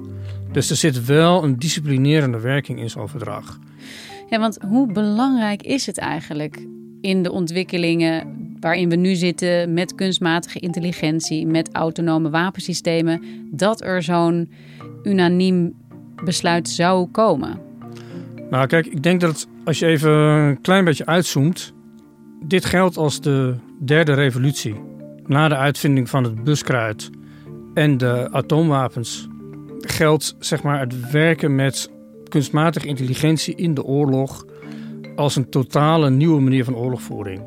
Dus 0.52 0.70
er 0.70 0.76
zit 0.76 1.06
wel 1.06 1.44
een 1.44 1.60
disciplinerende 1.60 2.40
werking 2.40 2.80
in 2.80 2.90
zo'n 2.90 3.10
verdrag. 3.10 3.60
Ja, 4.30 4.40
want 4.40 4.58
hoe 4.68 4.92
belangrijk 4.92 5.64
is 5.64 5.86
het 5.86 5.98
eigenlijk 5.98 6.68
in 7.02 7.24
de 7.24 7.32
ontwikkelingen 7.32 8.46
waarin 8.60 8.90
we 8.90 8.96
nu 8.96 9.16
zitten 9.16 9.74
met 9.74 9.96
kunstmatige 9.96 10.60
intelligentie, 10.60 11.48
met 11.48 11.70
autonome 11.72 12.30
wapensystemen, 12.30 13.22
dat 13.52 13.84
er 13.84 14.04
zo'n 14.04 14.50
unaniem 15.04 15.74
besluit 16.24 16.70
zou 16.70 17.08
komen? 17.08 17.60
Nou, 18.50 18.68
kijk, 18.68 18.86
ik 18.86 19.04
denk 19.04 19.22
dat 19.22 19.48
als 19.64 19.80
je 19.80 19.86
even 19.86 20.12
een 20.12 20.62
klein 20.62 20.86
beetje 20.86 21.06
uitzoomt, 21.06 21.74
dit 22.44 22.66
geldt 22.66 22.98
als 22.98 23.22
de 23.22 23.56
derde 23.80 24.14
revolutie. 24.14 24.76
Na 25.26 25.48
de 25.48 25.56
uitvinding 25.56 26.10
van 26.10 26.24
het 26.24 26.44
buskruid 26.44 27.10
en 27.74 27.98
de 27.98 28.28
atoomwapens 28.32 29.28
geldt 29.80 30.36
zeg 30.40 30.64
maar 30.64 30.80
het 30.80 31.12
werken 31.12 31.56
met 31.56 31.92
kunstmatige 32.30 32.88
intelligentie 32.88 33.56
in 33.56 33.74
de 33.74 33.84
oorlog 33.84 34.46
als 35.16 35.36
een 35.36 35.50
totale 35.50 36.10
nieuwe 36.10 36.42
manier 36.42 36.64
van 36.64 36.76
oorlogvoering. 36.76 37.42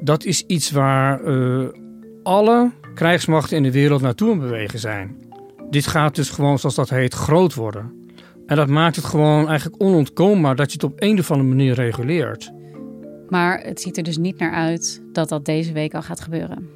Dat 0.00 0.24
is 0.24 0.44
iets 0.46 0.70
waar 0.70 1.24
uh, 1.24 1.66
alle 2.22 2.70
krijgsmachten 2.94 3.56
in 3.56 3.62
de 3.62 3.72
wereld 3.72 4.02
naartoe 4.02 4.32
aan 4.32 4.38
bewegen 4.38 4.78
zijn. 4.78 5.25
Dit 5.76 5.86
gaat 5.86 6.14
dus 6.14 6.30
gewoon, 6.30 6.58
zoals 6.58 6.74
dat 6.74 6.90
heet, 6.90 7.14
groot 7.14 7.54
worden. 7.54 8.10
En 8.46 8.56
dat 8.56 8.68
maakt 8.68 8.96
het 8.96 9.04
gewoon 9.04 9.48
eigenlijk 9.48 9.82
onontkoombaar 9.82 10.56
dat 10.56 10.66
je 10.66 10.72
het 10.72 10.84
op 10.84 11.02
een 11.02 11.18
of 11.18 11.30
andere 11.30 11.48
manier 11.48 11.74
reguleert. 11.74 12.52
Maar 13.28 13.60
het 13.60 13.80
ziet 13.80 13.96
er 13.96 14.02
dus 14.02 14.16
niet 14.16 14.38
naar 14.38 14.52
uit 14.52 15.02
dat 15.12 15.28
dat 15.28 15.44
deze 15.44 15.72
week 15.72 15.94
al 15.94 16.02
gaat 16.02 16.20
gebeuren. 16.20 16.68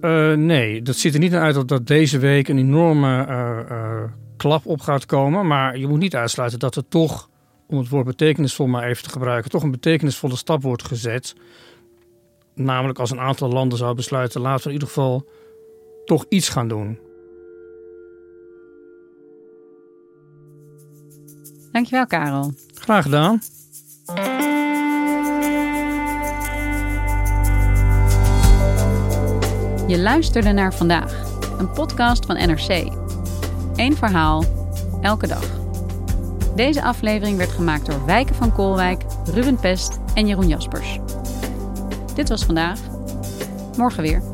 Uh, 0.00 0.32
nee, 0.32 0.82
dat 0.82 0.96
ziet 0.96 1.14
er 1.14 1.20
niet 1.20 1.30
naar 1.30 1.42
uit 1.42 1.54
dat, 1.54 1.68
dat 1.68 1.86
deze 1.86 2.18
week 2.18 2.48
een 2.48 2.58
enorme 2.58 3.26
uh, 3.28 3.58
uh, 3.70 4.02
klap 4.36 4.66
op 4.66 4.80
gaat 4.80 5.06
komen. 5.06 5.46
Maar 5.46 5.78
je 5.78 5.86
moet 5.86 5.98
niet 5.98 6.16
uitsluiten 6.16 6.58
dat 6.58 6.76
er 6.76 6.88
toch, 6.88 7.28
om 7.66 7.78
het 7.78 7.88
woord 7.88 8.06
betekenisvol 8.06 8.66
maar 8.66 8.84
even 8.84 9.02
te 9.02 9.10
gebruiken, 9.10 9.50
toch 9.50 9.62
een 9.62 9.70
betekenisvolle 9.70 10.36
stap 10.36 10.62
wordt 10.62 10.84
gezet. 10.84 11.34
Namelijk 12.54 12.98
als 12.98 13.10
een 13.10 13.20
aantal 13.20 13.48
landen 13.48 13.78
zou 13.78 13.94
besluiten, 13.94 14.40
laten 14.40 14.62
we 14.62 14.66
in 14.68 14.72
ieder 14.72 14.88
geval 14.88 15.26
toch 16.04 16.24
iets 16.28 16.48
gaan 16.48 16.68
doen. 16.68 16.98
Dankjewel, 21.74 22.06
Karel. 22.06 22.52
Graag 22.74 23.02
gedaan. 23.02 23.40
Je 29.86 29.98
luisterde 29.98 30.52
naar 30.52 30.74
vandaag, 30.74 31.24
een 31.58 31.70
podcast 31.70 32.26
van 32.26 32.36
NRC. 32.36 32.92
Eén 33.76 33.96
verhaal, 33.96 34.44
elke 35.00 35.26
dag. 35.26 35.50
Deze 36.56 36.82
aflevering 36.82 37.36
werd 37.36 37.50
gemaakt 37.50 37.86
door 37.86 38.06
Wijken 38.06 38.34
van 38.34 38.52
Koolwijk, 38.52 39.02
Ruben 39.24 39.56
Pest 39.56 39.98
en 40.14 40.26
Jeroen 40.26 40.48
Jaspers. 40.48 40.98
Dit 42.14 42.28
was 42.28 42.44
vandaag. 42.44 42.80
Morgen 43.76 44.02
weer. 44.02 44.33